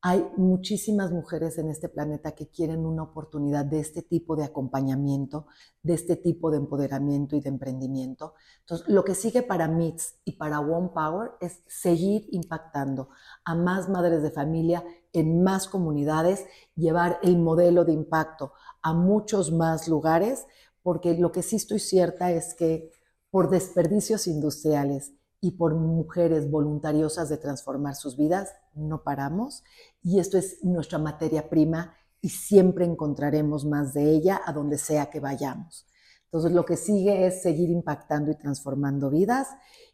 hay 0.04 0.28
muchísimas 0.36 1.12
mujeres 1.12 1.58
en 1.58 1.70
este 1.70 1.88
planeta 1.88 2.32
que 2.32 2.48
quieren 2.48 2.84
una 2.84 3.04
oportunidad 3.04 3.64
de 3.64 3.78
este 3.78 4.02
tipo 4.02 4.34
de 4.34 4.42
acompañamiento, 4.42 5.46
de 5.80 5.94
este 5.94 6.16
tipo 6.16 6.50
de 6.50 6.56
empoderamiento 6.56 7.36
y 7.36 7.40
de 7.40 7.48
emprendimiento. 7.48 8.34
Entonces, 8.60 8.88
lo 8.88 9.04
que 9.04 9.14
sigue 9.14 9.44
para 9.44 9.68
MITS 9.68 10.16
y 10.24 10.32
para 10.32 10.58
One 10.58 10.90
Power 10.92 11.30
es 11.40 11.62
seguir 11.68 12.26
impactando 12.32 13.10
a 13.44 13.54
más 13.54 13.88
madres 13.88 14.24
de 14.24 14.32
familia 14.32 14.82
en 15.12 15.44
más 15.44 15.68
comunidades, 15.68 16.46
llevar 16.74 17.20
el 17.22 17.38
modelo 17.38 17.84
de 17.84 17.92
impacto 17.92 18.52
a 18.82 18.92
muchos 18.94 19.52
más 19.52 19.86
lugares, 19.86 20.46
porque 20.82 21.16
lo 21.16 21.30
que 21.30 21.44
sí 21.44 21.54
estoy 21.54 21.78
cierta 21.78 22.32
es 22.32 22.54
que 22.54 22.90
por 23.30 23.50
desperdicios 23.50 24.26
industriales 24.26 25.12
y 25.44 25.50
por 25.50 25.74
mujeres 25.74 26.48
voluntariosas 26.48 27.28
de 27.28 27.36
transformar 27.36 27.96
sus 27.96 28.16
vidas, 28.16 28.54
no 28.74 29.02
paramos 29.02 29.64
y 30.00 30.20
esto 30.20 30.38
es 30.38 30.62
nuestra 30.62 30.98
materia 30.98 31.50
prima 31.50 31.94
y 32.20 32.28
siempre 32.28 32.84
encontraremos 32.84 33.66
más 33.66 33.92
de 33.92 34.08
ella 34.08 34.40
a 34.46 34.52
donde 34.52 34.78
sea 34.78 35.10
que 35.10 35.18
vayamos. 35.18 35.84
Entonces 36.26 36.52
lo 36.52 36.64
que 36.64 36.76
sigue 36.76 37.26
es 37.26 37.42
seguir 37.42 37.70
impactando 37.70 38.30
y 38.30 38.36
transformando 38.36 39.10
vidas 39.10 39.48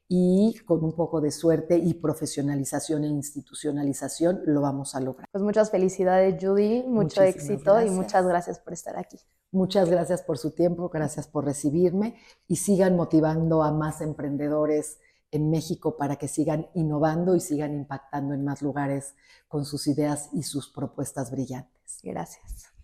y 0.06 0.54
con 0.66 0.84
un 0.84 0.92
poco 0.92 1.22
de 1.22 1.30
suerte 1.30 1.78
y 1.78 1.94
profesionalización 1.94 3.04
e 3.04 3.08
institucionalización 3.08 4.42
lo 4.44 4.60
vamos 4.60 4.94
a 4.94 5.00
lograr. 5.00 5.26
Pues 5.32 5.42
muchas 5.42 5.70
felicidades 5.70 6.36
Judy, 6.38 6.84
mucho 6.86 7.22
éxito 7.22 7.80
y 7.80 7.88
muchas 7.88 8.26
gracias 8.26 8.58
por 8.58 8.74
estar 8.74 8.98
aquí. 8.98 9.18
Muchas 9.50 9.88
gracias 9.88 10.22
por 10.22 10.36
su 10.36 10.50
tiempo, 10.50 10.90
gracias 10.90 11.26
por 11.26 11.46
recibirme 11.46 12.16
y 12.46 12.56
sigan 12.56 12.96
motivando 12.96 13.62
a 13.62 13.72
más 13.72 14.02
emprendedores 14.02 14.98
en 15.30 15.50
México 15.50 15.96
para 15.96 16.16
que 16.16 16.28
sigan 16.28 16.68
innovando 16.74 17.34
y 17.34 17.40
sigan 17.40 17.74
impactando 17.74 18.34
en 18.34 18.44
más 18.44 18.62
lugares 18.62 19.14
con 19.48 19.64
sus 19.64 19.86
ideas 19.86 20.30
y 20.32 20.42
sus 20.42 20.68
propuestas 20.68 21.30
brillantes. 21.30 22.00
Gracias. 22.02 22.77